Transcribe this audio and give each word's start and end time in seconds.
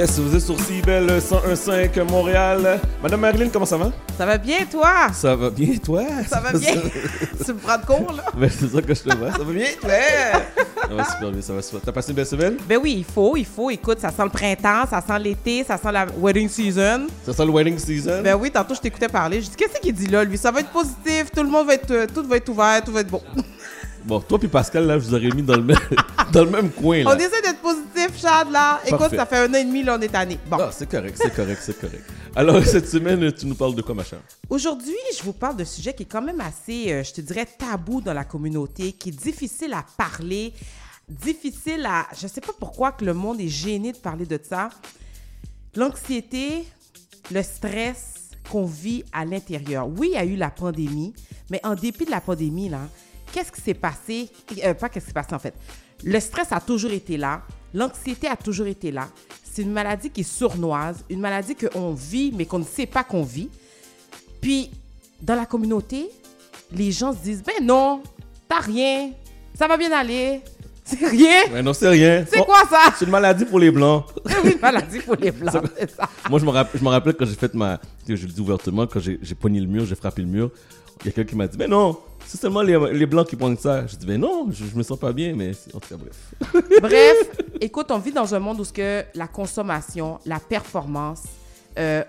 Yes, 0.00 0.18
vous 0.18 0.34
êtes 0.34 0.40
sur 0.40 0.58
CIBEL 0.58 1.18
101.5 1.18 2.10
Montréal. 2.10 2.80
Madame 3.02 3.20
Marilyn, 3.20 3.50
comment 3.52 3.66
ça 3.66 3.76
va? 3.76 3.92
Ça 4.16 4.24
va 4.24 4.38
bien, 4.38 4.64
toi? 4.64 5.12
Ça 5.12 5.36
va 5.36 5.50
bien, 5.50 5.76
toi? 5.76 6.02
Ça 6.26 6.40
va 6.40 6.52
bien? 6.54 6.72
tu 7.44 7.52
me 7.52 7.58
prends 7.58 7.76
de 7.76 7.84
court, 7.84 8.14
là? 8.16 8.22
Ben, 8.34 8.48
c'est 8.48 8.68
ça 8.68 8.80
que 8.80 8.94
je 8.94 9.02
te 9.02 9.14
vois. 9.14 9.30
Ça 9.32 9.44
va 9.44 9.52
bien, 9.52 9.66
toi? 9.78 9.90
ça 10.88 10.94
va 10.94 11.04
super 11.04 11.30
bien, 11.30 11.42
ça 11.42 11.52
va 11.52 11.60
super. 11.60 11.80
T'as 11.84 11.92
passé 11.92 12.12
une 12.12 12.16
belle 12.16 12.24
semaine? 12.24 12.56
Ben 12.66 12.78
oui, 12.82 12.94
il 12.96 13.04
faut, 13.04 13.36
il 13.36 13.44
faut. 13.44 13.68
Écoute, 13.68 14.00
ça 14.00 14.08
sent 14.08 14.22
le 14.22 14.30
printemps, 14.30 14.86
ça 14.88 15.02
sent 15.06 15.18
l'été, 15.18 15.64
ça 15.64 15.76
sent 15.76 15.92
la 15.92 16.06
wedding 16.18 16.48
season. 16.48 17.08
Ça 17.26 17.34
sent 17.34 17.44
le 17.44 17.52
wedding 17.52 17.78
season? 17.78 18.22
Ben 18.22 18.36
oui, 18.36 18.50
tantôt, 18.50 18.74
je 18.74 18.80
t'écoutais 18.80 19.08
parler. 19.08 19.42
Je 19.42 19.50
dis, 19.50 19.56
qu'est-ce 19.56 19.78
qu'il 19.82 19.92
dit 19.92 20.06
là, 20.06 20.24
lui? 20.24 20.38
Ça 20.38 20.50
va 20.50 20.60
être 20.60 20.70
positif, 20.70 21.30
tout 21.30 21.42
le 21.42 21.50
monde 21.50 21.66
va 21.66 21.74
être, 21.74 21.90
euh, 21.90 22.06
tout 22.06 22.26
va 22.26 22.38
être 22.38 22.48
ouvert, 22.48 22.82
tout 22.82 22.92
va 22.92 23.00
être 23.00 23.10
bon. 23.10 23.20
Bon, 24.04 24.18
toi 24.20 24.38
puis 24.38 24.48
Pascal, 24.48 24.86
là, 24.86 24.98
je 24.98 25.04
vous 25.04 25.14
aurais 25.14 25.28
mis 25.28 25.42
dans 25.42 25.56
le 25.56 25.62
même, 25.62 25.76
dans 26.32 26.44
le 26.44 26.50
même 26.50 26.70
coin, 26.70 27.04
là. 27.04 27.10
On 27.14 27.18
essaie 27.18 27.42
d'être 27.42 27.60
positif, 27.60 27.89
Chad, 28.16 28.50
là. 28.50 28.80
Écoute, 28.84 28.98
Parfait. 28.98 29.16
ça 29.16 29.26
fait 29.26 29.36
un 29.38 29.50
an 29.50 29.54
et 29.54 29.64
demi, 29.64 29.82
là, 29.82 29.96
on 29.98 30.00
est 30.02 30.08
tanné. 30.08 30.38
Bon. 30.46 30.58
Ah, 30.60 30.70
c'est 30.72 30.88
correct, 30.88 31.18
c'est 31.20 31.34
correct, 31.34 31.60
c'est 31.62 31.78
correct. 31.80 32.04
Alors, 32.34 32.64
cette 32.64 32.88
semaine, 32.88 33.32
tu 33.32 33.46
nous 33.46 33.54
parles 33.54 33.74
de 33.74 33.82
quoi, 33.82 33.94
ma 33.94 34.04
chère? 34.04 34.20
Aujourd'hui, 34.48 34.96
je 35.16 35.22
vous 35.22 35.32
parle 35.32 35.56
de 35.56 35.64
sujet 35.64 35.92
qui 35.94 36.04
est 36.04 36.06
quand 36.06 36.22
même 36.22 36.40
assez, 36.40 36.92
euh, 36.92 37.02
je 37.02 37.12
te 37.12 37.20
dirais, 37.20 37.46
tabou 37.46 38.00
dans 38.00 38.12
la 38.12 38.24
communauté, 38.24 38.92
qui 38.92 39.10
est 39.10 39.12
difficile 39.12 39.72
à 39.72 39.84
parler, 39.96 40.52
difficile 41.08 41.84
à... 41.86 42.06
Je 42.20 42.26
sais 42.26 42.40
pas 42.40 42.52
pourquoi 42.58 42.92
que 42.92 43.04
le 43.04 43.14
monde 43.14 43.40
est 43.40 43.48
gêné 43.48 43.92
de 43.92 43.98
parler 43.98 44.26
de 44.26 44.38
ça. 44.42 44.70
L'anxiété, 45.74 46.64
le 47.30 47.42
stress 47.42 48.30
qu'on 48.50 48.64
vit 48.66 49.04
à 49.12 49.24
l'intérieur. 49.24 49.88
Oui, 49.88 50.10
il 50.12 50.14
y 50.14 50.18
a 50.18 50.24
eu 50.24 50.36
la 50.36 50.50
pandémie, 50.50 51.14
mais 51.50 51.60
en 51.64 51.74
dépit 51.74 52.04
de 52.04 52.10
la 52.10 52.20
pandémie, 52.20 52.68
là, 52.68 52.80
qu'est-ce 53.32 53.52
qui 53.52 53.60
s'est 53.60 53.74
passé? 53.74 54.30
Euh, 54.64 54.74
pas 54.74 54.88
qu'est-ce 54.88 55.06
qui 55.06 55.10
s'est 55.10 55.14
passé, 55.14 55.34
en 55.34 55.38
fait. 55.38 55.54
Le 56.02 56.18
stress 56.18 56.50
a 56.52 56.60
toujours 56.60 56.92
été 56.92 57.16
là. 57.16 57.42
L'anxiété 57.74 58.26
a 58.28 58.36
toujours 58.36 58.66
été 58.66 58.90
là. 58.90 59.08
C'est 59.44 59.62
une 59.62 59.72
maladie 59.72 60.10
qui 60.10 60.20
est 60.20 60.24
sournoise, 60.24 61.04
une 61.10 61.20
maladie 61.20 61.54
qu'on 61.54 61.92
vit, 61.92 62.32
mais 62.36 62.46
qu'on 62.46 62.60
ne 62.60 62.64
sait 62.64 62.86
pas 62.86 63.04
qu'on 63.04 63.22
vit. 63.22 63.48
Puis, 64.40 64.70
dans 65.20 65.34
la 65.34 65.46
communauté, 65.46 66.08
les 66.72 66.92
gens 66.92 67.12
se 67.12 67.18
disent, 67.18 67.42
ben 67.42 67.64
non, 67.64 68.02
t'as 68.48 68.60
rien, 68.60 69.10
ça 69.58 69.66
va 69.66 69.76
bien 69.76 69.90
aller, 69.92 70.40
c'est 70.84 71.06
rien. 71.06 71.42
Ouais, 71.52 71.62
non, 71.62 71.72
c'est 71.72 71.88
rien. 71.88 72.24
C'est 72.30 72.38
Oh, 72.40 72.44
quoi 72.44 72.62
ça? 72.70 72.94
C'est 72.98 73.04
une 73.04 73.10
maladie 73.10 73.44
pour 73.44 73.58
les 73.58 73.70
Blancs. 73.70 74.04
Oui, 74.44 74.56
maladie 74.62 75.00
pour 75.00 75.16
les 75.16 75.30
blancs, 75.32 75.62
c'est 75.78 75.90
ça. 75.90 76.08
Moi, 76.30 76.38
je 76.40 76.44
me 76.46 76.50
rappelle, 76.50 76.80
je 76.80 76.84
me 76.84 76.88
rappelle 76.90 77.14
quand 77.14 77.26
j'ai 77.26 77.34
fait 77.34 77.52
ma. 77.54 77.78
Je 78.08 78.12
le 78.14 78.32
dis 78.32 78.40
ouvertement, 78.40 78.86
quand 78.86 79.00
j'ai 79.00 79.34
pogné 79.34 79.60
le 79.60 79.66
mur, 79.66 79.84
j'ai 79.84 79.94
frappé 79.96 80.22
le 80.22 80.28
mur. 80.28 80.50
Il 81.02 81.06
y 81.06 81.08
a 81.08 81.12
quelqu'un 81.12 81.30
qui 81.30 81.36
m'a 81.36 81.46
dit, 81.46 81.58
mais 81.58 81.68
non, 81.68 81.98
c'est 82.26 82.40
seulement 82.40 82.62
les, 82.62 82.78
les 82.94 83.06
blancs 83.06 83.26
qui 83.28 83.36
pognent 83.36 83.56
ça. 83.58 83.86
Je 83.86 83.96
dis, 83.96 84.06
mais 84.06 84.16
non, 84.16 84.46
je, 84.50 84.64
je 84.64 84.76
me 84.76 84.82
sens 84.82 84.98
pas 84.98 85.12
bien, 85.12 85.34
mais 85.36 85.52
en 85.74 85.80
tout 85.80 85.88
cas, 85.90 85.96
bref. 85.96 86.70
Bref, 86.80 87.16
écoute, 87.60 87.90
on 87.90 87.98
vit 87.98 88.12
dans 88.12 88.34
un 88.34 88.38
monde 88.38 88.60
où 88.60 88.64
ce 88.64 88.72
que 88.72 89.04
la 89.14 89.28
consommation, 89.28 90.18
la 90.26 90.38
performance, 90.40 91.22
euh, 91.78 92.02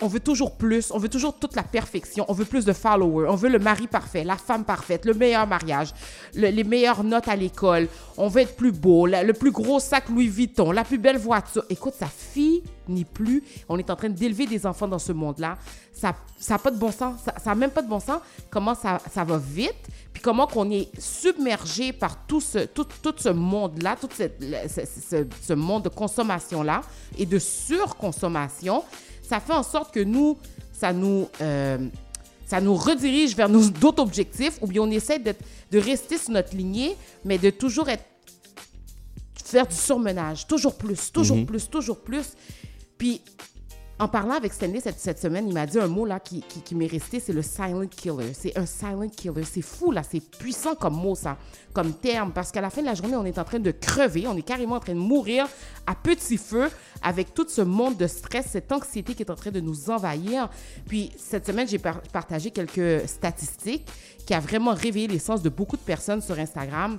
on, 0.00 0.06
veut 0.08 0.20
toujours 0.20 0.52
plus, 0.56 0.90
on 0.90 0.98
veut 0.98 1.10
toujours 1.10 1.34
toute 1.38 1.54
la 1.54 1.62
perfection, 1.62 2.24
on 2.28 2.32
veut 2.32 2.46
plus 2.46 2.64
de 2.64 2.72
followers, 2.72 3.28
on 3.28 3.34
veut 3.36 3.50
le 3.50 3.58
mari 3.58 3.86
parfait, 3.86 4.24
la 4.24 4.38
femme 4.38 4.64
parfaite, 4.64 5.04
le 5.04 5.12
meilleur 5.12 5.46
mariage, 5.46 5.92
le- 6.34 6.48
les 6.48 6.64
meilleures 6.64 7.04
notes 7.04 7.28
à 7.28 7.36
l'école, 7.36 7.88
on 8.16 8.28
veut 8.28 8.40
être 8.40 8.56
plus 8.56 8.72
beau, 8.72 9.06
le 9.06 9.32
plus 9.32 9.50
gros 9.50 9.80
sac 9.80 10.08
Louis 10.08 10.28
Vuitton, 10.28 10.72
la 10.72 10.82
plus 10.82 10.96
belle 10.96 11.18
voiture. 11.18 11.62
Écoute, 11.68 11.92
ça 11.98 12.06
finit 12.06 13.04
plus. 13.04 13.44
On 13.68 13.78
est 13.78 13.90
en 13.90 13.96
train 13.96 14.08
d'élever 14.08 14.46
des 14.46 14.64
enfants 14.64 14.88
dans 14.88 14.98
ce 14.98 15.12
monde-là. 15.12 15.58
Ça 15.92 16.14
n'a 16.48 16.58
pas 16.58 16.70
de 16.70 16.78
bon 16.78 16.90
sens. 16.90 17.20
Ça 17.24 17.50
n'a 17.50 17.54
même 17.54 17.70
pas 17.70 17.82
de 17.82 17.88
bon 17.88 18.00
sens. 18.00 18.20
Comment 18.50 18.74
ça, 18.74 18.98
ça 19.12 19.24
va 19.24 19.36
vite, 19.38 19.74
comment 20.24 20.46
qu'on 20.46 20.70
est 20.70 20.88
submergé 20.98 21.92
par 21.92 22.26
tout 22.26 22.40
ce, 22.40 22.60
tout, 22.64 22.86
tout 23.02 23.14
ce 23.18 23.28
monde-là, 23.28 23.94
tout 24.00 24.08
ce, 24.16 24.24
ce- 25.10 25.26
ce 25.46 25.52
monde 25.52 25.82
de 25.84 25.90
consommation-là 25.90 26.80
et 27.18 27.26
de 27.26 27.38
surconsommation, 27.38 28.82
ça 29.22 29.38
fait 29.38 29.52
en 29.52 29.62
sorte 29.62 29.92
que 29.92 30.00
nous, 30.00 30.38
ça 30.72 30.94
nous, 30.94 31.28
euh, 31.42 31.76
ça 32.46 32.58
nous 32.62 32.74
redirige 32.74 33.36
vers 33.36 33.50
d'autres 33.50 34.02
objectifs, 34.02 34.58
ou 34.62 34.66
bien 34.66 34.80
on 34.82 34.90
essaie 34.90 35.18
de, 35.18 35.34
de 35.70 35.78
rester 35.78 36.16
sur 36.16 36.30
notre 36.30 36.56
lignée, 36.56 36.96
mais 37.24 37.36
de 37.36 37.50
toujours 37.50 37.88
être 37.90 38.04
faire 39.44 39.66
du 39.66 39.76
surmenage, 39.76 40.46
toujours 40.46 40.74
plus, 40.74 41.12
toujours 41.12 41.44
plus, 41.44 41.68
toujours 41.68 41.98
plus. 42.00 42.24
Puis, 42.96 43.20
en 43.98 44.08
parlant 44.08 44.34
avec 44.34 44.52
Stanley 44.52 44.80
cette, 44.80 45.20
semaine, 45.20 45.46
il 45.46 45.54
m'a 45.54 45.66
dit 45.66 45.78
un 45.78 45.86
mot 45.86 46.04
là 46.04 46.18
qui, 46.18 46.40
qui, 46.42 46.74
m'est 46.74 46.88
resté, 46.88 47.20
c'est 47.20 47.32
le 47.32 47.42
silent 47.42 47.86
killer. 47.86 48.32
C'est 48.34 48.58
un 48.58 48.66
silent 48.66 49.08
killer. 49.08 49.44
C'est 49.44 49.62
fou 49.62 49.92
là, 49.92 50.02
c'est 50.02 50.20
puissant 50.20 50.74
comme 50.74 50.94
mot 50.94 51.14
ça, 51.14 51.38
comme 51.72 51.92
terme, 51.92 52.32
parce 52.32 52.50
qu'à 52.50 52.60
la 52.60 52.70
fin 52.70 52.80
de 52.80 52.86
la 52.86 52.94
journée, 52.94 53.14
on 53.14 53.24
est 53.24 53.38
en 53.38 53.44
train 53.44 53.60
de 53.60 53.70
crever, 53.70 54.26
on 54.26 54.36
est 54.36 54.42
carrément 54.42 54.76
en 54.76 54.80
train 54.80 54.94
de 54.94 54.98
mourir 54.98 55.46
à 55.86 55.94
petit 55.94 56.36
feu 56.36 56.68
avec 57.02 57.34
tout 57.34 57.46
ce 57.48 57.62
monde 57.62 57.96
de 57.96 58.08
stress, 58.08 58.46
cette 58.50 58.72
anxiété 58.72 59.14
qui 59.14 59.22
est 59.22 59.30
en 59.30 59.36
train 59.36 59.52
de 59.52 59.60
nous 59.60 59.90
envahir. 59.90 60.48
Puis 60.88 61.12
cette 61.16 61.46
semaine, 61.46 61.68
j'ai 61.68 61.78
par- 61.78 62.00
partagé 62.02 62.50
quelques 62.50 63.08
statistiques 63.08 63.86
qui 64.26 64.34
a 64.34 64.40
vraiment 64.40 64.74
réveillé 64.74 65.06
les 65.06 65.18
sens 65.20 65.40
de 65.40 65.48
beaucoup 65.48 65.76
de 65.76 65.82
personnes 65.82 66.20
sur 66.20 66.38
Instagram 66.38 66.98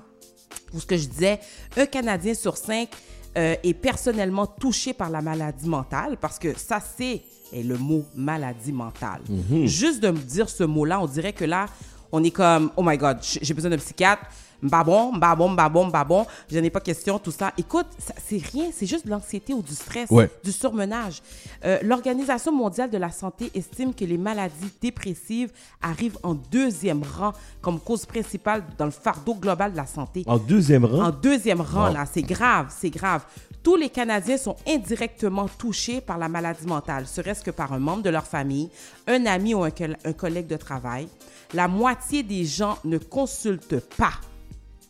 où 0.73 0.79
ce 0.79 0.85
que 0.85 0.97
je 0.97 1.07
disais, 1.07 1.39
un 1.77 1.85
Canadien 1.85 2.33
sur 2.33 2.57
cinq 2.57 2.89
euh, 3.37 3.55
est 3.63 3.73
personnellement 3.73 4.47
touché 4.47 4.93
par 4.93 5.09
la 5.09 5.21
maladie 5.21 5.67
mentale, 5.67 6.17
parce 6.19 6.39
que 6.39 6.57
ça, 6.57 6.79
c'est 6.97 7.21
est 7.53 7.63
le 7.63 7.77
mot 7.77 8.05
maladie 8.15 8.71
mentale. 8.71 9.21
Juste 9.65 10.01
de 10.01 10.09
me 10.09 10.17
dire 10.17 10.49
ce 10.49 10.63
mot-là, 10.63 10.99
on 11.01 11.05
dirait 11.05 11.33
que 11.33 11.45
là, 11.45 11.67
on 12.11 12.23
est 12.23 12.31
comme, 12.31 12.71
oh 12.75 12.83
my 12.83 12.97
God, 12.97 13.17
j'ai 13.41 13.53
besoin 13.53 13.69
d'un 13.71 13.77
psychiatre. 13.77 14.23
Mbabon, 14.63 15.11
mbabon, 15.11 15.49
mbabon, 15.49 15.85
mbabon, 15.87 16.25
je 16.49 16.57
n'ai 16.57 16.69
pas 16.69 16.79
question, 16.79 17.19
tout 17.19 17.29
ça. 17.29 17.51
Écoute, 17.57 17.85
c'est 18.25 18.41
rien, 18.41 18.69
c'est 18.73 18.85
juste 18.85 19.05
de 19.05 19.11
l'anxiété 19.11 19.53
ou 19.53 19.61
du 19.61 19.75
stress, 19.75 20.09
Ouais. 20.09 20.31
du 20.43 20.51
surmenage. 20.51 21.21
Euh, 21.65 21.77
L'Organisation 21.83 22.51
mondiale 22.53 22.89
de 22.89 22.97
la 22.97 23.11
santé 23.11 23.51
estime 23.53 23.93
que 23.93 24.05
les 24.05 24.17
maladies 24.17 24.71
dépressives 24.81 25.51
arrivent 25.81 26.17
en 26.23 26.33
deuxième 26.33 27.03
rang 27.03 27.33
comme 27.61 27.79
cause 27.79 28.05
principale 28.05 28.63
dans 28.77 28.85
le 28.85 28.91
fardeau 28.91 29.35
global 29.35 29.73
de 29.73 29.77
la 29.77 29.85
santé. 29.85 30.23
En 30.25 30.37
deuxième 30.37 30.85
rang, 30.85 31.07
En 31.07 31.11
deuxième 31.11 31.61
rang, 31.61 31.87
Wow. 31.89 31.93
là, 31.93 32.05
c'est 32.11 32.23
grave, 32.23 32.73
c'est 32.75 32.89
grave. 32.89 33.23
Tous 33.61 33.75
les 33.75 33.89
Canadiens 33.89 34.37
sont 34.37 34.55
indirectement 34.67 35.47
touchés 35.47 35.99
par 35.99 36.17
la 36.17 36.29
maladie 36.29 36.65
mentale, 36.65 37.05
serait-ce 37.07 37.43
que 37.43 37.51
par 37.51 37.73
un 37.73 37.79
membre 37.79 38.03
de 38.03 38.09
leur 38.09 38.25
famille, 38.25 38.69
un 39.05 39.25
ami 39.25 39.53
ou 39.53 39.63
un 39.63 40.13
collègue 40.13 40.47
de 40.47 40.55
travail. 40.57 41.07
La 41.55 41.67
moitié 41.67 42.21
des 42.23 42.45
gens 42.45 42.77
ne 42.83 42.97
consultent 42.97 43.79
pas. 43.97 44.13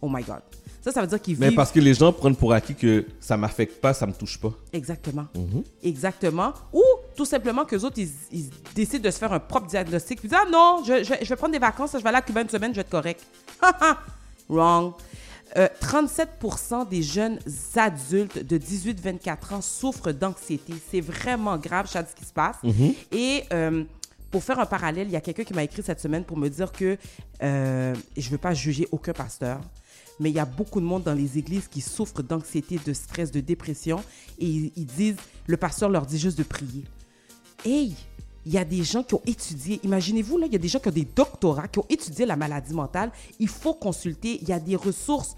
Oh 0.01 0.09
my 0.09 0.23
God. 0.23 0.41
Ça, 0.81 0.91
ça 0.91 1.01
veut 1.01 1.07
dire 1.07 1.19
qu'ils 1.21 1.37
mais 1.39 1.47
vivent... 1.47 1.55
parce 1.55 1.71
que 1.71 1.79
les 1.79 1.93
gens 1.95 2.13
prennent 2.13 2.35
pour 2.35 2.53
acquis 2.53 2.75
que 2.75 3.05
ça 3.19 3.37
m'affecte 3.37 3.81
pas, 3.81 3.91
ça 3.93 4.05
me 4.05 4.13
touche 4.13 4.39
pas. 4.39 4.51
Exactement. 4.71 5.25
Mhm. 5.35 5.63
Exactement. 5.83 6.53
Ou 6.73 6.83
tout 7.15 7.25
simplement 7.25 7.65
que 7.65 7.75
les 7.75 7.83
autres, 7.83 7.97
ils, 7.97 8.09
ils 8.31 8.49
décident 8.75 9.03
de 9.03 9.09
se 9.11 9.17
faire 9.17 9.33
un 9.33 9.39
propre 9.39 9.65
diagnostic. 9.67 10.19
Ils 10.23 10.29
disent, 10.29 10.39
ah 10.39 10.47
non, 10.51 10.83
je, 10.85 11.03
je- 11.03 11.23
je 11.23 11.29
vais 11.29 11.35
prendre 11.35 11.53
des 11.53 11.59
vacances, 11.59 11.91
je 11.93 11.97
vais 11.99 12.09
aller 12.09 12.17
à 12.19 12.21
Cuba 12.21 12.41
une 12.41 12.49
semaine, 12.49 12.71
je 12.71 12.75
vais 12.75 12.81
être 12.81 12.89
correct. 12.91 13.23
Wrong. 14.49 14.93
Euh, 15.57 15.67
37% 15.81 16.87
des 16.89 17.01
jeunes 17.01 17.39
adultes 17.75 18.39
de 18.45 18.57
18-24 18.57 19.53
ans 19.53 19.61
souffrent 19.61 20.11
d'anxiété. 20.11 20.73
C'est 20.91 21.01
vraiment 21.01 21.57
grave, 21.57 21.89
Chad, 21.91 22.05
ce 22.09 22.15
qui 22.15 22.25
se 22.25 22.33
passe. 22.33 22.57
Et 23.11 23.43
euh, 23.53 23.83
pour 24.35 24.43
faire 24.43 24.59
un 24.59 24.65
parallèle, 24.65 25.07
il 25.07 25.13
y 25.13 25.15
a 25.15 25.21
quelqu'un 25.21 25.45
qui 25.45 25.53
m'a 25.53 25.63
écrit 25.63 25.81
cette 25.81 26.01
semaine 26.01 26.25
pour 26.25 26.35
me 26.35 26.49
dire 26.49 26.73
que, 26.73 26.97
euh, 27.41 27.95
je 28.17 28.25
ne 28.25 28.31
veux 28.31 28.37
pas 28.37 28.53
juger 28.53 28.85
aucun 28.91 29.13
pasteur, 29.13 29.61
mais 30.19 30.29
il 30.29 30.35
y 30.35 30.39
a 30.39 30.45
beaucoup 30.45 30.81
de 30.81 30.85
monde 30.85 31.03
dans 31.03 31.13
les 31.13 31.37
églises 31.37 31.69
qui 31.69 31.79
souffrent 31.79 32.21
d'anxiété, 32.21 32.77
de 32.85 32.91
stress, 32.91 33.31
de 33.31 33.39
dépression, 33.39 34.03
et 34.37 34.45
ils, 34.45 34.71
ils 34.75 34.85
disent, 34.87 35.15
le 35.47 35.55
pasteur 35.55 35.87
leur 35.87 36.05
dit 36.05 36.19
juste 36.19 36.37
de 36.37 36.43
prier. 36.43 36.83
Hey, 37.63 37.95
il 38.45 38.51
y 38.51 38.57
a 38.57 38.65
des 38.65 38.83
gens 38.83 39.03
qui 39.03 39.15
ont 39.15 39.21
étudié, 39.25 39.79
imaginez-vous, 39.83 40.37
là, 40.37 40.47
il 40.47 40.51
y 40.51 40.57
a 40.57 40.59
des 40.59 40.67
gens 40.67 40.79
qui 40.79 40.89
ont 40.89 40.91
des 40.91 41.05
doctorats, 41.05 41.69
qui 41.69 41.79
ont 41.79 41.85
étudié 41.87 42.25
la 42.25 42.35
maladie 42.35 42.73
mentale. 42.73 43.13
Il 43.39 43.47
faut 43.47 43.73
consulter, 43.73 44.39
il 44.41 44.49
y 44.49 44.51
a 44.51 44.59
des 44.59 44.75
ressources 44.75 45.37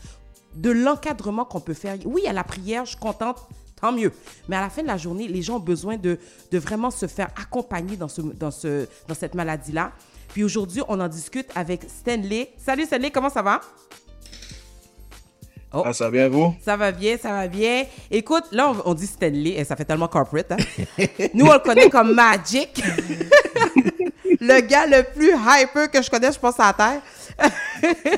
de 0.56 0.72
l'encadrement 0.72 1.45
qu'on 1.45 1.62
peut 1.62 1.75
faire. 1.75 2.00
Oui, 2.04 2.25
à 2.25 2.33
la 2.33 2.44
prière, 2.44 2.86
je 2.86 2.94
suis 2.94 3.00
contente, 3.00 3.48
tant 3.79 3.91
mieux. 3.91 4.12
Mais 4.50 4.56
à 4.56 4.62
la 4.62 4.69
fin 4.69 4.81
de 4.81 4.88
la 4.88 4.97
journée, 4.97 5.27
les 5.27 5.41
gens 5.41 5.56
ont 5.57 5.59
besoin 5.59 5.97
de, 5.97 6.18
de 6.51 6.57
vraiment 6.59 6.91
se 6.91 7.06
faire 7.07 7.29
accompagner 7.41 7.95
dans, 7.95 8.07
ce, 8.07 8.21
dans, 8.21 8.51
ce, 8.51 8.88
dans 9.07 9.15
cette 9.15 9.35
maladie-là. 9.35 9.91
Puis 10.29 10.44
aujourd'hui, 10.44 10.81
on 10.88 11.00
en 11.00 11.07
discute 11.07 11.47
avec 11.56 11.83
Stanley. 11.88 12.51
Salut 12.57 12.85
Stanley, 12.85 13.12
comment 13.12 13.29
ça 13.29 13.41
va? 13.41 13.62
Oh. 15.74 15.83
Ah, 15.85 15.91
ça 15.94 16.06
va 16.06 16.12
bien, 16.12 16.29
vous? 16.29 16.56
Ça 16.63 16.77
va 16.77 16.91
bien, 16.91 17.18
ça 17.18 17.29
va 17.31 17.47
bien. 17.47 17.83
Écoute, 18.09 18.45
là, 18.51 18.71
on, 18.85 18.91
on 18.91 18.94
dit 18.94 19.06
Stanley, 19.06 19.50
et 19.51 19.63
ça 19.65 19.75
fait 19.75 19.83
tellement 19.85 20.07
corporate. 20.07 20.51
hein. 20.53 20.57
Nous, 21.33 21.45
on 21.45 21.53
le 21.53 21.59
connaît 21.59 21.89
comme 21.89 22.13
Magic. 22.13 22.81
le 24.39 24.62
gars 24.62 24.85
le 24.85 25.03
plus 25.03 25.31
hyper 25.33 25.89
que 25.91 26.01
je 26.01 26.09
connais, 26.09 26.31
je 26.31 26.39
pense, 26.39 26.59
à 26.59 26.68
la 26.68 26.74
Terre. 26.74 27.01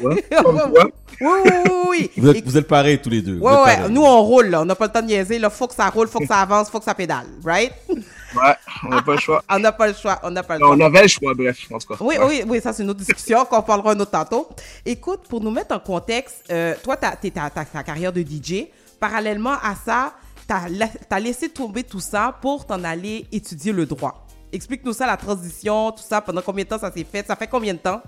Ouais? 0.01 0.23
Oui, 1.21 1.27
oui, 1.43 1.51
oui, 1.51 1.71
oui. 1.89 2.11
Vous 2.15 2.29
êtes, 2.29 2.35
Écoute, 2.37 2.49
vous 2.49 2.57
êtes 2.57 2.67
pareils 2.67 2.97
tous 3.01 3.09
les 3.09 3.21
deux. 3.21 3.39
vous 3.39 3.45
Ouais, 3.45 3.89
nous 3.89 4.03
on 4.05 4.21
roule 4.21 4.45
là, 4.45 4.61
on 4.61 4.65
n'a 4.65 4.73
pas 4.73 4.85
le 4.85 4.91
temps 4.93 5.01
de 5.01 5.07
niaiser, 5.07 5.37
là, 5.37 5.49
faut 5.49 5.67
que 5.67 5.73
ça 5.75 5.89
roule, 5.89 6.07
faut 6.07 6.19
que 6.19 6.25
ça 6.25 6.37
avance, 6.39 6.69
faut 6.69 6.79
que 6.79 6.85
ça 6.85 6.95
pédale, 6.95 7.25
right? 7.43 7.73
Ouais, 7.89 8.55
on 8.85 8.87
n'a 8.87 9.01
pas 9.01 9.11
le 9.15 9.19
choix. 9.19 9.43
On 9.49 9.59
n'a 9.59 9.73
pas 9.73 9.87
le 9.87 9.93
choix, 9.95 10.17
on 10.23 10.31
n'a 10.31 10.43
pas 10.43 10.53
le 10.57 10.59
choix. 10.61 10.69
On 10.73 10.79
avait 10.79 11.01
le 11.01 11.07
choix, 11.09 11.33
bref, 11.33 11.57
en 11.73 11.77
tout 11.77 11.87
cas. 11.93 11.95
Oui, 11.99 12.15
Ouais. 12.17 12.25
oui, 12.25 12.43
oui, 12.47 12.61
ça 12.61 12.71
c'est 12.71 12.83
une 12.83 12.89
autre 12.91 12.99
discussion 12.99 13.43
qu'on 13.43 13.61
parlera 13.61 13.91
un 13.91 13.99
autre 13.99 14.11
tantôt. 14.11 14.47
Écoute, 14.85 15.23
pour 15.27 15.41
nous 15.41 15.51
mettre 15.51 15.75
en 15.75 15.79
contexte, 15.79 16.37
euh, 16.51 16.73
toi, 16.81 16.95
tu 16.95 17.05
as 17.05 17.49
ta, 17.49 17.65
ta 17.65 17.83
carrière 17.83 18.13
de 18.13 18.21
DJ. 18.21 18.67
Parallèlement 18.97 19.55
à 19.61 19.75
ça, 19.83 20.13
t'as 20.47 20.69
la- 20.69 20.87
t'as 20.87 21.19
laissé 21.19 21.49
tomber 21.49 21.83
tout 21.83 21.99
ça 21.99 22.33
pour 22.41 22.65
t'en 22.65 22.81
aller 22.85 23.25
étudier 23.33 23.73
le 23.73 23.85
droit. 23.85 24.25
Explique-nous 24.51 24.93
ça, 24.93 25.05
la 25.05 25.17
transition, 25.17 25.91
tout 25.91 26.03
ça, 26.07 26.21
pendant 26.21 26.41
combien 26.41 26.63
de 26.63 26.69
temps 26.69 26.79
ça 26.79 26.91
s'est 26.91 27.03
fait? 27.09 27.25
Ça 27.25 27.35
fait 27.35 27.47
combien 27.47 27.73
de 27.73 27.79
temps? 27.79 28.01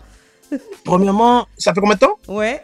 Premièrement, 0.84 1.48
ça 1.58 1.74
fait 1.74 1.80
combien 1.82 1.96
de 1.96 2.00
temps? 2.00 2.18
Ouais, 2.28 2.64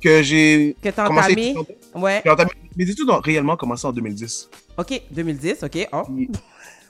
que 0.00 0.22
j'ai 0.22 0.76
que 0.82 0.88
t'as 0.90 1.06
commencé 1.06 1.32
entamé? 1.32 1.54
Ouais, 1.94 2.22
J'ai 2.24 2.30
entamé- 2.30 2.50
Mes 2.76 2.90
études 2.90 3.08
ont 3.10 3.20
réellement 3.20 3.56
commencé 3.56 3.86
en 3.86 3.92
2010. 3.92 4.48
ok, 4.76 5.02
2010, 5.10 5.62
ok. 5.62 5.88
Oh. 5.92 6.02
Puis, 6.06 6.28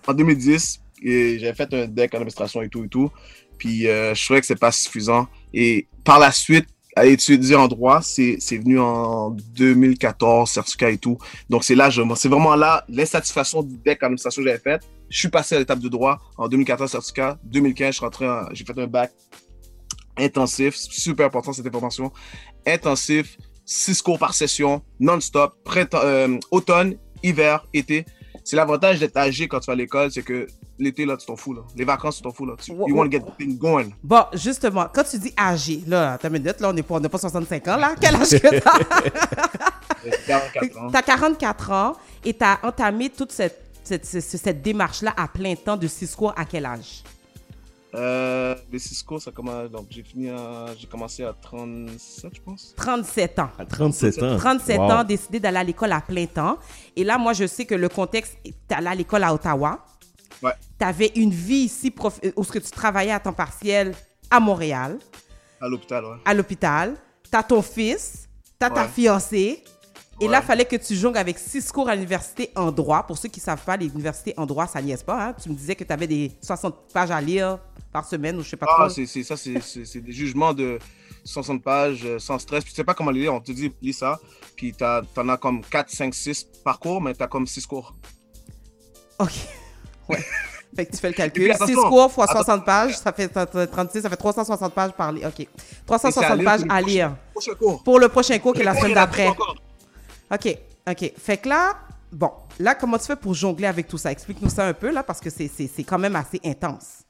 en 0.06 0.14
2010, 0.14 0.80
et 1.02 1.38
j'avais 1.38 1.54
fait 1.54 1.72
un 1.74 1.86
deck 1.86 2.12
en 2.14 2.18
administration 2.18 2.62
et 2.62 2.68
tout 2.68 2.84
et 2.84 2.88
tout. 2.88 3.10
Puis 3.58 3.88
euh, 3.88 4.14
je 4.14 4.24
trouvais 4.24 4.40
que 4.40 4.46
c'est 4.46 4.58
pas 4.58 4.72
suffisant. 4.72 5.26
Et 5.52 5.86
par 6.04 6.18
la 6.18 6.32
suite, 6.32 6.66
à 6.98 7.06
étudier 7.06 7.54
en 7.56 7.68
droit, 7.68 8.00
c'est 8.02 8.36
venu 8.50 8.78
en 8.80 9.30
2014, 9.30 10.50
certificat 10.50 10.90
et 10.90 10.98
tout. 10.98 11.16
Donc 11.48 11.64
c'est 11.64 11.74
là, 11.74 11.90
c'est 12.16 12.28
vraiment 12.28 12.56
là 12.56 12.84
l'insatisfaction 12.88 13.62
du 13.62 13.76
deck 13.78 14.02
en 14.02 14.06
administration 14.06 14.42
que 14.42 14.48
j'avais 14.48 14.60
fait. 14.60 14.82
Je 15.08 15.18
suis 15.18 15.28
passé 15.28 15.54
à 15.54 15.58
l'étape 15.58 15.78
de 15.78 15.88
droit 15.88 16.18
en 16.36 16.48
2014, 16.48 16.90
certificat. 16.90 17.38
2015, 17.44 17.94
je 17.96 18.00
rentré, 18.00 18.28
en- 18.28 18.46
j'ai 18.52 18.64
fait 18.64 18.78
un 18.78 18.86
bac 18.86 19.12
intensif, 20.16 20.74
super 20.74 21.26
important 21.26 21.52
cette 21.52 21.66
information. 21.66 22.12
Intensif, 22.66 23.38
six 23.64 24.02
cours 24.02 24.18
par 24.18 24.34
session, 24.34 24.82
non-stop, 24.98 25.54
euh, 25.94 26.38
automne, 26.50 26.96
hiver, 27.22 27.64
été. 27.72 28.04
C'est 28.44 28.56
l'avantage 28.56 28.98
d'être 28.98 29.16
âgé 29.16 29.46
quand 29.46 29.60
tu 29.60 29.66
vas 29.66 29.74
à 29.74 29.76
l'école, 29.76 30.10
c'est 30.10 30.22
que 30.22 30.46
l'été, 30.78 31.04
là, 31.06 31.16
tu 31.16 31.26
t'en 31.26 31.36
fous, 31.36 31.54
là. 31.54 31.62
Les 31.76 31.84
vacances, 31.84 32.16
tu 32.16 32.22
t'en 32.22 32.30
fous, 32.32 32.46
là. 32.46 32.54
Tu, 32.62 32.72
you 32.72 32.96
want 32.96 33.04
to 33.06 33.10
get 33.10 33.20
the 33.20 33.36
thing 33.36 33.58
going. 33.58 33.90
Bon, 34.02 34.24
justement, 34.34 34.86
quand 34.92 35.04
tu 35.04 35.18
dis 35.18 35.32
âgé, 35.38 35.82
là, 35.86 36.16
t'as 36.20 36.28
une 36.28 36.34
minute, 36.34 36.60
là, 36.60 36.70
on 36.70 36.72
n'est 36.72 36.82
pas, 36.82 36.96
on 36.96 37.00
pas 37.00 37.18
65 37.18 37.68
ans, 37.68 37.76
là. 37.76 37.94
Quel 38.00 38.14
âge 38.14 38.30
que 38.30 38.60
t'as? 38.60 38.78
J'ai 40.04 40.10
44 40.26 40.78
ans. 40.78 40.90
T'as 40.90 41.02
44 41.02 41.70
ans 41.72 41.92
et 42.24 42.32
t'as 42.34 42.58
entamé 42.62 43.10
toute 43.10 43.32
cette, 43.32 43.60
cette, 43.82 44.04
cette, 44.04 44.22
cette 44.22 44.62
démarche-là 44.62 45.12
à 45.16 45.28
plein 45.28 45.54
temps 45.54 45.76
de 45.76 45.86
six 45.86 46.14
cours 46.14 46.32
à 46.36 46.44
quel 46.44 46.66
âge? 46.66 47.02
Euh, 47.94 48.54
les 48.70 48.78
six 48.78 49.02
cours, 49.02 49.20
ça 49.20 49.30
commence, 49.32 49.70
donc 49.70 49.86
j'ai 49.88 50.02
fini 50.02 50.28
à, 50.28 50.66
j'ai 50.78 50.86
commencé 50.86 51.24
à 51.24 51.32
37, 51.32 52.32
je 52.34 52.40
pense. 52.42 52.74
37 52.76 53.38
ans. 53.38 53.48
À 53.58 53.64
37 53.64 54.22
ans? 54.22 54.36
37 54.36 54.78
Wow. 54.78 54.90
ans, 54.92 55.04
décidé 55.04 55.40
d'aller 55.40 55.56
à 55.56 55.64
l'école 55.64 55.92
à 55.92 56.00
plein 56.02 56.26
temps. 56.26 56.58
Et 56.94 57.02
là, 57.02 57.16
moi, 57.16 57.32
je 57.32 57.46
sais 57.46 57.64
que 57.64 57.74
le 57.74 57.88
contexte, 57.88 58.36
t'es 58.44 58.74
allé 58.74 58.88
à 58.88 58.94
l'école 58.94 59.24
à 59.24 59.32
Ottawa. 59.32 59.84
Ouais. 60.42 60.52
T'avais 60.78 61.12
une 61.16 61.30
vie 61.30 61.64
ici 61.64 61.90
prof- 61.90 62.20
où 62.36 62.44
ce 62.44 62.52
que 62.52 62.58
tu 62.58 62.70
travaillais 62.70 63.10
à 63.12 63.18
temps 63.20 63.32
partiel 63.32 63.94
à 64.30 64.38
Montréal, 64.40 64.98
À 65.60 65.68
l'hôpital, 65.68 66.04
ouais. 66.04 66.16
à 66.24 66.34
l'hôpital. 66.34 66.94
T'as 67.30 67.42
ton 67.42 67.60
fils, 67.62 68.28
t'as 68.58 68.70
ta 68.70 68.82
Ouais. 68.82 68.88
fiancée. 68.88 69.64
Et 70.20 70.26
là, 70.26 70.40
Ouais. 70.40 70.44
fallait 70.46 70.64
que 70.64 70.74
tu 70.76 70.96
jongles 70.96 71.18
avec 71.18 71.38
six 71.38 71.70
cours 71.70 71.88
à 71.88 71.94
l'université 71.94 72.50
en 72.56 72.72
droit. 72.72 73.04
Pour 73.06 73.16
ceux 73.18 73.28
qui 73.28 73.38
ne 73.38 73.44
savent 73.44 73.62
pas, 73.64 73.76
l'université 73.76 74.34
en 74.36 74.46
droit, 74.46 74.66
ça 74.66 74.82
niaise 74.82 75.02
pas. 75.04 75.28
hein. 75.28 75.34
Tu 75.40 75.48
me 75.48 75.54
disais 75.54 75.76
que 75.76 75.84
tu 75.84 75.92
avais 75.92 76.06
des 76.08 76.32
60 76.42 76.92
pages 76.92 77.10
à 77.12 77.20
lire 77.20 77.58
par 77.92 78.04
semaine 78.04 78.36
ou 78.36 78.42
je 78.42 78.48
sais 78.50 78.56
pas 78.56 78.66
Ah, 78.68 78.80
trop. 78.82 78.88
c'est, 78.88 79.06
c'est 79.06 79.22
ça, 79.22 79.36
c'est, 79.36 80.00
des 80.00 80.12
jugements 80.12 80.52
de 80.52 80.78
60 81.24 81.62
pages, 81.62 82.04
euh, 82.04 82.18
sans 82.18 82.38
stress. 82.40 82.64
Puis 82.64 82.72
tu 82.72 82.76
sais 82.76 82.84
pas 82.84 82.94
comment 82.94 83.10
les 83.12 83.20
lire, 83.20 83.34
on 83.34 83.40
te 83.40 83.52
dit, 83.52 83.72
lis 83.80 83.92
ça. 83.92 84.18
Puis 84.56 84.72
t'as, 84.72 85.02
t'en 85.02 85.28
as 85.28 85.36
comme 85.36 85.62
4, 85.64 85.88
5, 85.90 86.12
6 86.14 86.46
par 86.64 86.80
cours, 86.80 87.00
mais 87.00 87.14
t'as 87.14 87.28
comme 87.28 87.46
6 87.46 87.64
cours. 87.66 87.94
OK. 89.20 89.30
Ouais. 90.08 90.24
fait 90.76 90.86
que 90.86 90.92
tu 90.92 90.98
fais 90.98 91.08
le 91.08 91.14
calcul. 91.14 91.44
puis, 91.44 91.52
6 91.54 91.62
attention, 91.62 91.88
cours 91.88 92.12
fois 92.12 92.24
attention. 92.24 92.44
60 92.44 92.64
pages, 92.64 92.96
ça 92.98 93.12
fait 93.12 93.28
36, 93.28 94.02
ça 94.02 94.10
fait 94.10 94.16
360 94.16 94.74
pages 94.74 94.92
par 94.92 95.12
lire. 95.12 95.28
OK. 95.28 95.40
Et 95.40 95.48
c'est 95.56 95.86
360 95.86 96.36
lire 96.36 96.44
pages 96.44 96.60
pour 96.60 96.66
le 96.68 96.72
à 96.72 96.80
prochain- 96.80 96.86
lire. 96.94 97.16
Prochain 97.32 97.52
cours. 97.54 97.82
Pour 97.82 97.98
le 97.98 98.08
prochain 98.08 98.38
cours 98.38 98.52
qui 98.54 98.60
est 98.60 98.64
la 98.64 98.74
semaine 98.74 98.94
d'après. 98.94 99.28
OK, 100.30 100.58
OK. 100.90 101.12
Fait 101.18 101.36
que 101.38 101.48
là, 101.48 101.74
bon, 102.12 102.30
là, 102.58 102.74
comment 102.74 102.98
tu 102.98 103.06
fais 103.06 103.16
pour 103.16 103.34
jongler 103.34 103.66
avec 103.66 103.88
tout 103.88 103.98
ça? 103.98 104.10
Explique-nous 104.12 104.50
ça 104.50 104.66
un 104.66 104.74
peu, 104.74 104.90
là, 104.90 105.02
parce 105.02 105.20
que 105.20 105.30
c'est 105.30 105.50
quand 105.84 105.98
même 105.98 106.16
assez 106.16 106.40
intense. 106.44 107.04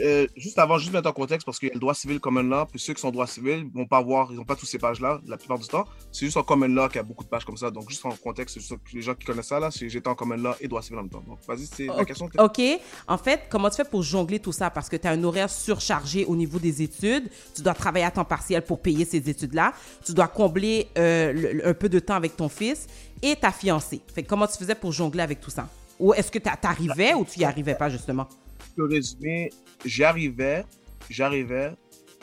Euh, 0.00 0.26
juste 0.36 0.58
avant, 0.58 0.78
juste 0.78 0.92
mettre 0.92 1.08
en 1.08 1.12
contexte, 1.12 1.44
parce 1.44 1.58
qu'il 1.58 1.68
y 1.68 1.70
a 1.70 1.74
le 1.74 1.80
droit 1.80 1.94
civil 1.94 2.18
common 2.18 2.42
law, 2.42 2.64
puis 2.66 2.80
ceux 2.80 2.94
qui 2.94 3.00
sont 3.02 3.10
droit 3.10 3.26
civil 3.26 3.66
vont 3.74 3.86
pas 3.86 4.00
voir, 4.00 4.28
ils 4.30 4.36
n'ont 4.36 4.44
pas 4.44 4.56
tous 4.56 4.64
ces 4.66 4.78
pages-là, 4.78 5.20
la 5.26 5.36
plupart 5.36 5.58
du 5.58 5.66
temps. 5.68 5.84
C'est 6.10 6.24
juste 6.24 6.36
en 6.38 6.42
common 6.42 6.66
law 6.68 6.88
qu'il 6.88 6.96
y 6.96 7.00
a 7.00 7.02
beaucoup 7.02 7.24
de 7.24 7.28
pages 7.28 7.44
comme 7.44 7.56
ça. 7.58 7.70
Donc, 7.70 7.90
juste 7.90 8.04
en 8.06 8.10
contexte, 8.10 8.58
juste 8.58 8.74
les 8.94 9.02
gens 9.02 9.14
qui 9.14 9.26
connaissent 9.26 9.48
ça, 9.48 9.60
là, 9.60 9.70
c'est 9.70 9.88
j'étais 9.88 10.08
en 10.08 10.14
common 10.14 10.36
law 10.36 10.52
et 10.60 10.68
droit 10.68 10.80
civil 10.82 10.98
en 10.98 11.02
même 11.02 11.10
temps. 11.10 11.22
Donc, 11.26 11.38
vas-y, 11.46 11.66
c'est 11.66 11.86
la 11.86 12.04
question. 12.04 12.26
que- 12.28 12.40
OK. 12.42 12.80
En 13.06 13.18
fait, 13.18 13.42
comment 13.50 13.68
tu 13.68 13.76
fais 13.76 13.84
pour 13.84 14.02
jongler 14.02 14.38
tout 14.40 14.52
ça? 14.52 14.70
Parce 14.70 14.88
que 14.88 14.96
tu 14.96 15.06
as 15.06 15.10
un 15.10 15.22
horaire 15.24 15.50
surchargé 15.50 16.24
au 16.24 16.36
niveau 16.36 16.58
des 16.58 16.82
études. 16.82 17.28
Tu 17.54 17.62
dois 17.62 17.74
travailler 17.74 18.04
à 18.06 18.10
temps 18.10 18.24
partiel 18.24 18.62
pour 18.62 18.80
payer 18.80 19.04
ces 19.04 19.28
études-là. 19.28 19.72
Tu 20.04 20.12
dois 20.14 20.28
combler 20.28 20.88
euh, 20.96 21.32
le- 21.32 21.68
un 21.68 21.74
peu 21.74 21.88
de 21.88 21.98
temps 21.98 22.14
avec 22.14 22.36
ton 22.36 22.48
fils 22.48 22.86
et 23.20 23.36
ta 23.36 23.52
fiancée. 23.52 24.00
Fait 24.14 24.22
que 24.22 24.28
comment 24.28 24.46
tu 24.46 24.56
faisais 24.56 24.74
pour 24.74 24.90
jongler 24.92 25.20
avec 25.22 25.40
tout 25.40 25.50
ça? 25.50 25.68
Ou 26.00 26.14
est-ce 26.14 26.30
que 26.30 26.38
tu 26.38 26.48
arrivais 26.62 27.14
ou 27.14 27.24
tu 27.24 27.40
y 27.40 27.44
arrivais 27.44 27.74
pas, 27.74 27.88
justement? 27.90 28.26
le 28.74 28.86
résumé, 28.86 29.50
j'arrivais, 29.84 30.64
j'arrivais, 31.10 31.72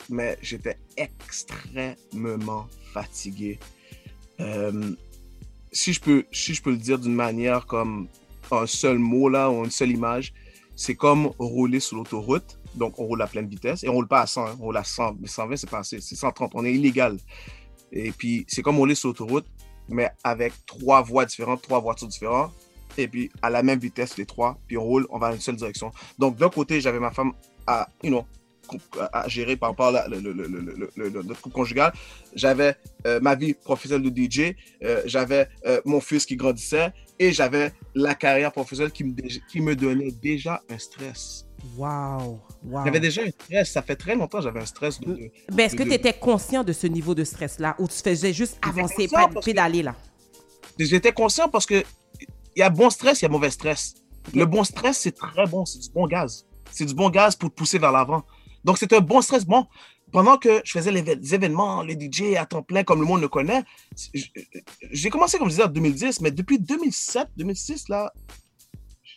mais 0.08 0.38
j'étais 0.42 0.78
extrêmement 0.96 2.66
fatigué. 2.92 3.58
Euh, 4.40 4.94
si, 5.72 5.92
je 5.92 6.00
peux, 6.00 6.24
si 6.32 6.54
je 6.54 6.62
peux 6.62 6.70
le 6.70 6.76
dire 6.76 6.98
d'une 6.98 7.14
manière 7.14 7.66
comme 7.66 8.08
un 8.50 8.66
seul 8.66 8.98
mot 8.98 9.28
là 9.28 9.50
ou 9.50 9.64
une 9.64 9.70
seule 9.70 9.90
image, 9.90 10.32
c'est 10.76 10.94
comme 10.94 11.30
rouler 11.38 11.80
sur 11.80 11.96
l'autoroute. 11.96 12.58
Donc, 12.74 12.98
on 12.98 13.04
roule 13.04 13.20
à 13.22 13.26
pleine 13.26 13.48
vitesse 13.48 13.84
et 13.84 13.88
on 13.88 13.94
roule 13.94 14.08
pas 14.08 14.22
à 14.22 14.26
100, 14.26 14.46
hein, 14.46 14.56
on 14.60 14.64
roule 14.64 14.76
à 14.76 14.84
100. 14.84 15.16
Mais 15.20 15.28
120, 15.28 15.56
c'est 15.56 15.70
pas 15.70 15.80
assez, 15.80 16.00
c'est 16.00 16.14
130. 16.14 16.52
On 16.54 16.64
est 16.64 16.72
illégal. 16.72 17.16
Et 17.92 18.12
puis, 18.12 18.44
c'est 18.48 18.62
comme 18.62 18.76
rouler 18.76 18.94
sur 18.94 19.08
l'autoroute, 19.08 19.46
mais 19.88 20.10
avec 20.22 20.52
trois 20.66 21.02
voies 21.02 21.26
différentes, 21.26 21.62
trois 21.62 21.80
voitures 21.80 22.08
différentes. 22.08 22.52
Et 22.96 23.08
puis, 23.08 23.30
à 23.42 23.50
la 23.50 23.62
même 23.62 23.78
vitesse, 23.78 24.16
les 24.16 24.26
trois. 24.26 24.58
Puis, 24.66 24.78
on 24.78 24.84
roule, 24.84 25.06
on 25.10 25.18
va 25.18 25.28
dans 25.28 25.34
une 25.34 25.40
seule 25.40 25.56
direction. 25.56 25.92
Donc, 26.18 26.36
d'un 26.36 26.48
côté, 26.48 26.80
j'avais 26.80 27.00
ma 27.00 27.10
femme 27.10 27.32
à, 27.66 27.88
you 28.02 28.10
know, 28.10 28.24
à 29.12 29.26
gérer 29.28 29.56
par 29.56 29.70
rapport 29.70 29.94
à 29.96 30.06
le, 30.08 30.20
le- 30.20 30.32
le- 30.32 31.22
notre 31.22 31.40
couple 31.40 31.54
conjugal. 31.56 31.92
J'avais 32.36 32.76
euh, 33.06 33.18
ma 33.20 33.34
vie 33.34 33.52
professionnelle 33.54 34.08
de 34.12 34.16
DJ. 34.30 34.54
euh, 34.84 35.02
j'avais 35.06 35.48
euh, 35.66 35.80
mon 35.84 36.00
fils 36.00 36.24
qui 36.26 36.36
grandissait. 36.36 36.92
Et 37.18 37.32
j'avais 37.32 37.72
la 37.94 38.14
carrière 38.14 38.50
professionnelle 38.50 38.92
qui 38.92 39.04
me, 39.04 39.12
qui 39.50 39.60
me 39.60 39.76
donnait 39.76 40.10
déjà 40.10 40.62
un 40.70 40.78
stress. 40.78 41.44
Wow. 41.76 42.40
wow. 42.64 42.84
J'avais 42.86 43.00
déjà 43.00 43.22
un 43.22 43.30
stress. 43.30 43.72
Ça 43.72 43.82
fait 43.82 43.96
très 43.96 44.14
longtemps 44.14 44.38
que 44.38 44.44
j'avais 44.44 44.60
un 44.60 44.64
stress. 44.66 44.98
De, 45.00 45.12
de- 45.12 45.30
Mais 45.52 45.64
est-ce 45.64 45.76
que 45.76 45.82
tu 45.82 45.92
étais 45.92 46.14
conscient 46.14 46.64
de 46.64 46.72
ce 46.72 46.86
niveau 46.86 47.14
de 47.14 47.24
stress-là 47.24 47.74
ou 47.78 47.88
tu 47.88 47.96
faisais 48.02 48.32
juste 48.32 48.56
avancer, 48.62 49.06
pas 49.08 49.28
pédaler, 49.44 49.82
là? 49.82 49.94
J'étais 50.78 51.12
conscient 51.12 51.48
parce 51.48 51.66
que 51.66 51.82
il 52.56 52.60
y 52.60 52.62
a 52.62 52.70
bon 52.70 52.88
stress, 52.88 53.20
il 53.20 53.24
y 53.24 53.26
a 53.26 53.28
mauvais 53.28 53.50
stress. 53.50 53.94
Le 54.34 54.46
bon 54.46 54.64
stress, 54.64 54.98
c'est 55.00 55.12
très 55.14 55.46
bon, 55.46 55.64
c'est 55.66 55.78
du 55.78 55.90
bon 55.90 56.06
gaz. 56.06 56.46
C'est 56.72 56.84
du 56.84 56.94
bon 56.94 57.10
gaz 57.10 57.36
pour 57.36 57.50
te 57.50 57.54
pousser 57.54 57.78
vers 57.78 57.92
l'avant. 57.92 58.22
Donc, 58.64 58.78
c'est 58.78 58.92
un 58.92 59.00
bon 59.00 59.20
stress. 59.20 59.44
Bon, 59.44 59.66
pendant 60.12 60.36
que 60.36 60.60
je 60.64 60.72
faisais 60.72 60.90
les 60.90 61.34
événements, 61.34 61.82
les 61.82 61.94
DJ 61.94 62.36
à 62.36 62.46
temps 62.46 62.62
plein, 62.62 62.82
comme 62.84 63.00
le 63.00 63.06
monde 63.06 63.20
le 63.20 63.28
connaît, 63.28 63.62
j'ai 64.90 65.10
commencé, 65.10 65.38
comme 65.38 65.48
je 65.48 65.54
disais, 65.54 65.64
en 65.64 65.68
2010, 65.68 66.20
mais 66.20 66.30
depuis 66.30 66.58
2007, 66.58 67.28
2006, 67.36 67.88
là, 67.88 68.12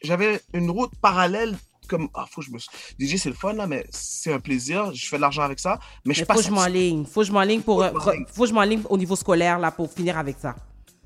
j'avais 0.04 0.42
une 0.54 0.70
route 0.70 0.92
parallèle 1.02 1.58
comme, 1.90 2.10
ah, 2.14 2.26
faut 2.30 2.42
que 2.42 2.48
je 2.48 2.52
me... 2.52 2.60
DJ, 3.00 3.18
c'est 3.18 3.30
le 3.30 3.36
fun, 3.36 3.54
là, 3.54 3.68
mais 3.68 3.86
c'est 3.92 4.32
un 4.32 4.40
plaisir, 4.40 4.94
je 4.94 5.08
fais 5.08 5.18
de 5.18 5.22
l'argent 5.22 5.42
avec 5.42 5.60
ça, 5.60 5.80
mais 6.06 6.14
je 6.14 6.24
passe... 6.24 6.38
faut 6.38 6.44
que 6.44 6.50
je 6.50 6.54
m'enligne. 6.54 7.06
Faut 7.06 7.22
que 7.22 7.28
je 7.28 7.32
m'enligne 7.32 7.62
pour, 7.62 7.84
Faut 7.84 7.84
euh, 7.84 7.90
que 7.92 8.00
je 8.00 8.06
m'enligne. 8.06 8.26
faut 8.28 8.44
que 8.44 8.50
je 8.50 8.54
m'enligne 8.54 8.82
au 8.90 8.98
niveau 8.98 9.16
scolaire, 9.16 9.60
là, 9.60 9.72
pour 9.72 9.92
finir 9.92 10.18
avec 10.18 10.38
ça. 10.40 10.56